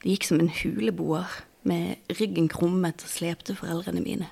[0.00, 1.28] Det gikk som en huleboer,
[1.68, 4.28] med ryggen krummet og slepte foreldrene mine.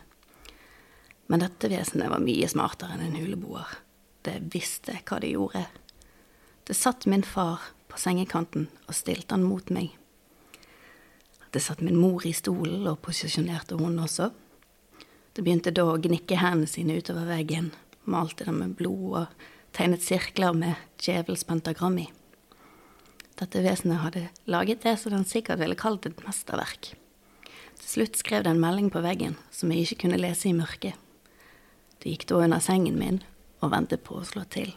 [1.29, 3.75] Men dette vesenet var mye smartere enn en huleboer.
[4.25, 5.67] Det visste hva det gjorde.
[6.67, 7.61] Det satt min far
[7.91, 9.93] på sengekanten og stilte han mot meg.
[11.53, 14.31] Det satt min mor i stolen og posisjonerte hun også.
[15.37, 17.71] Det begynte da å gnikke hendene sine utover veggen,
[18.09, 22.07] malte dem med blod og tegnet sirkler med djevelens pentagram i.
[23.37, 26.95] Dette vesenet hadde laget det som den sikkert ville kalt et mesterverk.
[27.77, 30.97] Til slutt skrev det en melding på veggen som jeg ikke kunne lese i mørket.
[32.01, 33.21] Det gikk da under sengen min
[33.61, 34.73] og ventet på å slå til.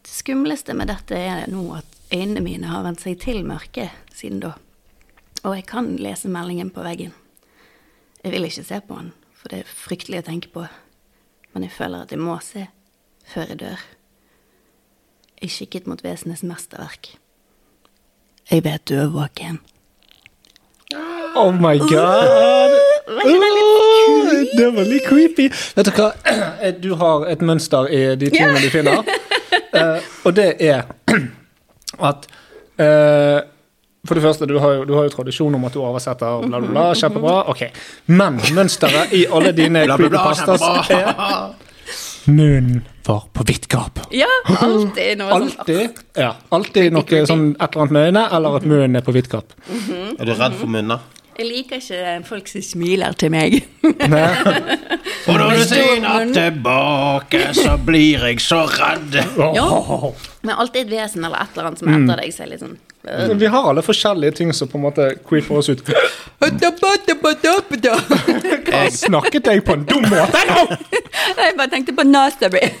[0.00, 4.40] Det skumleste med dette er nå at øynene mine har vent seg til mørket siden
[4.44, 4.54] da,
[5.44, 7.14] og jeg kan lese meldingen på veggen.
[8.20, 10.66] Jeg vil ikke se på den, for det er fryktelig å tenke på,
[11.54, 12.66] men jeg føler at jeg må se
[13.30, 13.86] før jeg dør.
[15.40, 17.14] Jeg kikket mot vesenets mesterverk.
[18.50, 19.60] Jeg vet du er våken.
[21.36, 22.74] Oh my god!
[23.08, 23.30] Uh,
[24.58, 25.46] det var litt creepy.
[25.76, 26.10] Vet du hva?
[26.82, 29.00] Du har et mønster i de tingene du finner.
[29.72, 30.82] Uh, og det er
[32.10, 32.26] at
[32.80, 33.40] eh,
[34.06, 36.60] For det første, du har, jo, du har jo tradisjon om at du oversetter bla,
[36.60, 36.86] bla, bla.
[36.94, 37.42] Kjempebra.
[37.52, 37.66] Ok.
[38.06, 41.12] Men mønsteret i alle dine creepypastas er
[42.36, 44.00] Munnen var på vidt gap.
[44.14, 44.28] Ja,
[44.60, 45.62] alltid noe sånt.
[45.62, 49.14] Alltid, ja, alltid noe sånn et eller annet med øynene, eller at munnen er på
[49.16, 49.56] vidt gap.
[49.70, 51.06] Er du redd for munner?
[51.40, 53.62] Jeg liker ikke folk som smiler til meg.
[55.30, 59.16] Og når du syner tilbake, så blir jeg så redd.
[59.56, 59.64] Ja.
[60.44, 62.64] Men alltid et vesen eller et eller annet som er etter deg, så er litt
[62.64, 65.80] sånn Vi har alle forskjellige ting som på en måte creeper oss ut.
[68.70, 70.64] Hva snakket jeg på en dum måte nå?
[71.40, 72.60] Jeg bare tenkte på Nasaby.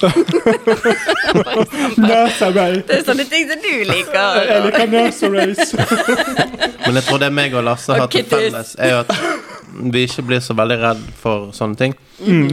[2.04, 2.82] Nursery.
[2.84, 4.42] Det er sånne ting som du liker.
[4.50, 5.74] Jeg liker nurseries.
[6.84, 9.10] Men jeg tror det meg og Lasse har til felles, er jo at
[9.92, 11.94] vi ikke blir så veldig redd for sånne ting.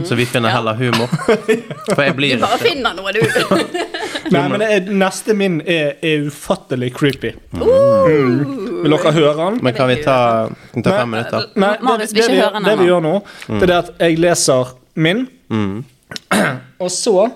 [0.06, 1.10] Så vi finner heller humor.
[1.92, 3.20] For jeg blir Du bare ikke finner noe, du.
[4.34, 7.32] Nei, men det er, neste min er, er ufattelig creepy.
[7.56, 8.82] Mm.
[8.84, 9.58] Vil dere høre den?
[9.64, 10.18] Men kan vi ta,
[10.74, 11.50] kan ta fem minutter?
[11.56, 13.14] Nei, det, det, vi, det vi gjør nå,
[13.48, 15.26] det er det at jeg leser min,
[16.84, 17.28] og så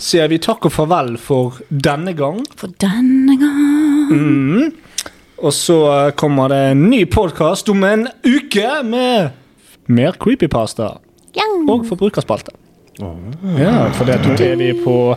[0.00, 2.40] sier vi takk og farvel for denne gang.
[2.60, 4.70] For denne gang
[5.40, 9.30] Og så eh, kommer det en ny podkast om en uke med
[9.90, 10.90] mer creepypasta
[11.70, 12.52] og forbrukerspalte.
[13.56, 15.16] Ja, for det er vi på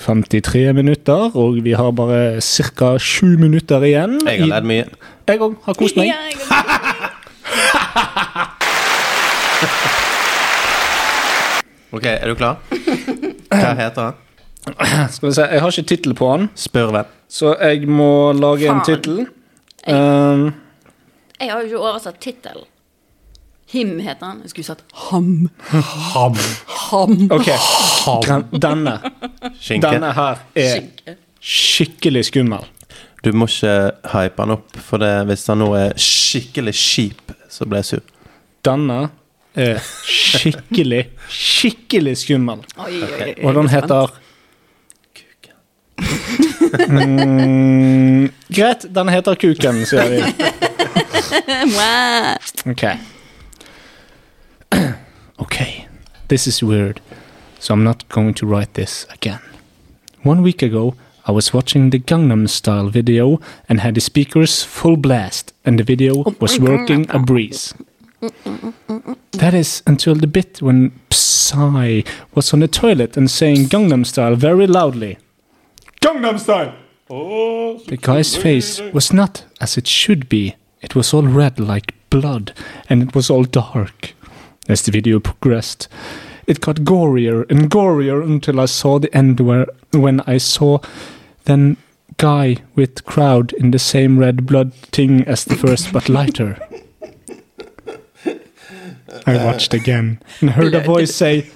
[0.00, 2.94] 53 minutter, og vi har bare ca.
[2.98, 4.16] 7 minutter igjen.
[4.24, 4.86] Jeg har ledd mye.
[5.28, 6.14] Jeg òg har kost meg.
[11.88, 12.58] Ok, er du klar?
[13.48, 14.16] Hva heter han?
[15.08, 16.50] Skal vi se, Jeg har ikke tittel på han.
[16.54, 17.08] Spør hvem.
[17.28, 19.22] så jeg må lage en tittel.
[19.88, 20.54] Um,
[21.40, 22.64] Jeg har jo ikke oversatt tittelen.
[23.68, 24.38] Him heter han.
[24.42, 25.50] Jeg skulle sagt Ham.
[26.14, 26.36] ham.
[26.90, 27.14] Ham.
[27.30, 27.48] Ok,
[28.24, 28.94] Gren- denne,
[29.60, 29.90] Skinke.
[29.92, 31.16] denne her er Skinke.
[31.40, 32.64] skikkelig skummel.
[33.24, 33.74] Du må ikke
[34.14, 38.00] hype han opp, for det, hvis han nå er skikkelig kjip, så blir jeg sur.
[38.64, 39.10] Denne
[39.58, 42.64] er skikkelig, skikkelig skummel.
[42.78, 43.34] Oi, oi, oi.
[43.44, 44.10] Og den heter
[46.72, 50.22] mm, Greit, den heter Kuken, sier vi.
[52.66, 52.98] Okay.
[55.40, 55.88] okay,
[56.28, 57.00] this is weird,
[57.58, 59.40] so I'm not going to write this again.
[60.22, 60.94] One week ago,
[61.26, 65.84] I was watching the Gangnam Style video and had the speakers full blast, and the
[65.84, 67.74] video was working a breeze.
[69.32, 72.02] That is until the bit when Psy
[72.34, 75.18] was on the toilet and saying Gangnam Style very loudly.
[76.00, 76.74] Gangnam Style!
[77.10, 80.54] Oh, the guy's face was not as it should be.
[80.82, 82.52] It was all red like blood,
[82.88, 84.14] and it was all dark.
[84.68, 85.88] As the video progressed,
[86.46, 90.78] it got gorier and gorier until I saw the end where when I saw
[91.44, 91.78] then
[92.18, 96.58] guy with crowd in the same red blood thing as the first but lighter.
[99.26, 101.50] I watched again and heard a voice say,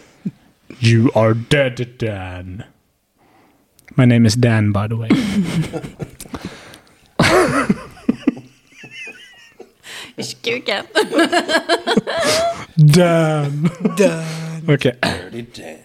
[0.81, 2.65] You are dead, Dan.
[3.97, 5.09] My name is Dan, by the way.
[10.17, 10.85] Ikke kuken.
[12.97, 13.71] Dan.
[14.69, 14.93] Okay.
[15.01, 15.79] Dan.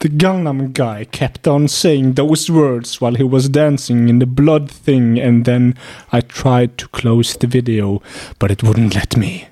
[0.00, 4.70] The Gangnam guy kept on saying those words while he was dancing in the blood
[4.70, 5.74] thing, and then
[6.12, 8.02] I tried to close the video,
[8.38, 9.48] but it wouldn't let me.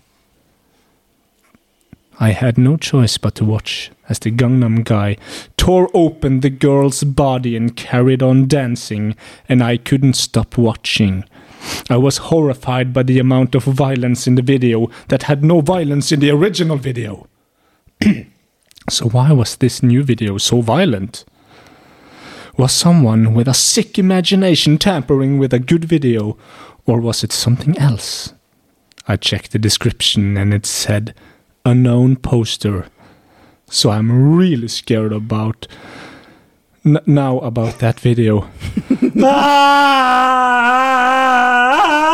[2.22, 5.16] I had no choice but to watch as the Gangnam guy
[5.56, 9.16] tore open the girl's body and carried on dancing,
[9.48, 11.24] and I couldn't stop watching.
[11.90, 16.12] I was horrified by the amount of violence in the video that had no violence
[16.12, 17.26] in the original video.
[18.88, 21.24] so, why was this new video so violent?
[22.56, 26.38] Was someone with a sick imagination tampering with a good video,
[26.86, 28.32] or was it something else?
[29.08, 31.16] I checked the description and it said
[31.64, 32.86] unknown poster.
[33.70, 35.66] So I'm really scared about
[36.84, 38.48] n- now about that video.